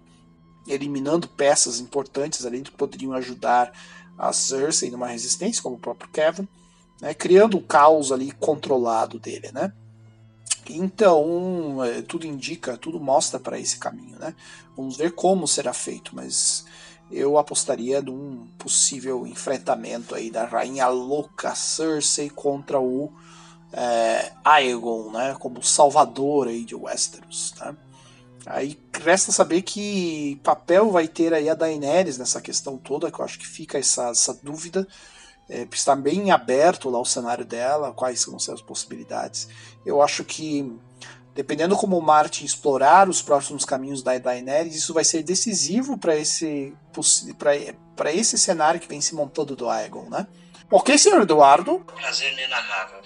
eliminando 0.67 1.29
peças 1.29 1.81
importantes 1.81 2.47
ali 2.47 2.63
que 2.63 2.71
poderiam 2.71 3.13
ajudar 3.13 3.71
a 4.17 4.33
Cersei 4.33 4.91
numa 4.91 5.07
resistência, 5.07 5.63
como 5.63 5.77
o 5.77 5.79
próprio 5.79 6.09
Kevin, 6.09 6.49
né, 6.99 7.13
criando 7.13 7.59
o 7.59 7.63
caos 7.63 8.11
ali 8.11 8.33
controlado 8.33 9.19
dele, 9.19 9.53
né? 9.53 9.71
Então, 10.67 11.85
é, 11.85 12.01
tudo 12.01 12.27
indica, 12.27 12.79
tudo 12.79 12.99
mostra 12.99 13.39
para 13.39 13.59
esse 13.59 13.77
caminho, 13.77 14.19
né? 14.19 14.35
Vamos 14.75 14.97
ver 14.97 15.13
como 15.13 15.47
será 15.47 15.75
feito, 15.75 16.17
mas 16.17 16.65
eu 17.11 17.37
apostaria 17.37 18.01
num 18.01 18.47
possível 18.57 19.27
enfrentamento 19.27 20.15
aí 20.15 20.31
da 20.31 20.47
rainha 20.47 20.87
louca 20.89 21.55
Cersei 21.55 22.31
contra 22.31 22.81
o 22.81 23.13
é, 23.77 24.33
Aegon, 24.45 25.11
né, 25.11 25.37
como 25.39 25.63
salvador 25.63 26.47
aí 26.47 26.65
de 26.65 26.75
Westeros, 26.75 27.53
tá? 27.59 27.75
Aí 28.47 28.79
resta 29.03 29.33
saber 29.33 29.63
que 29.63 30.39
papel 30.45 30.91
vai 30.91 31.09
ter 31.09 31.33
aí 31.33 31.49
a 31.49 31.55
Daenerys 31.55 32.19
nessa 32.19 32.41
questão 32.41 32.77
toda, 32.77 33.11
que 33.11 33.19
eu 33.19 33.25
acho 33.25 33.39
que 33.39 33.47
fica 33.47 33.79
essa, 33.79 34.11
essa 34.11 34.35
dúvida. 34.35 34.87
É, 35.49 35.67
está 35.73 35.97
bem 35.97 36.31
aberto 36.31 36.89
lá 36.89 37.01
o 37.01 37.05
cenário 37.05 37.45
dela, 37.45 37.93
quais 37.93 38.21
são 38.21 38.37
as 38.37 38.61
possibilidades. 38.61 39.49
Eu 39.85 40.03
acho 40.03 40.25
que, 40.25 40.71
dependendo 41.35 41.77
como 41.77 41.99
o 41.99 42.03
Martin 42.03 42.45
explorar 42.45 43.09
os 43.09 43.23
próximos 43.23 43.65
caminhos 43.65 44.03
da 44.03 44.17
Daenerys, 44.19 44.77
isso 44.77 44.93
vai 44.93 45.05
ser 45.05 45.23
decisivo 45.23 45.97
para 45.97 46.15
esse, 46.15 46.75
esse 48.13 48.39
cenário 48.39 48.81
que 48.81 48.89
vem 48.89 49.01
se 49.01 49.15
montando 49.15 49.57
do 49.57 49.69
Aegon, 49.69 50.09
né? 50.11 50.27
Ok, 50.71 50.97
senhor 50.99 51.23
Eduardo? 51.23 51.81
Prazer 51.81 52.33
inenarrável, 52.33 53.01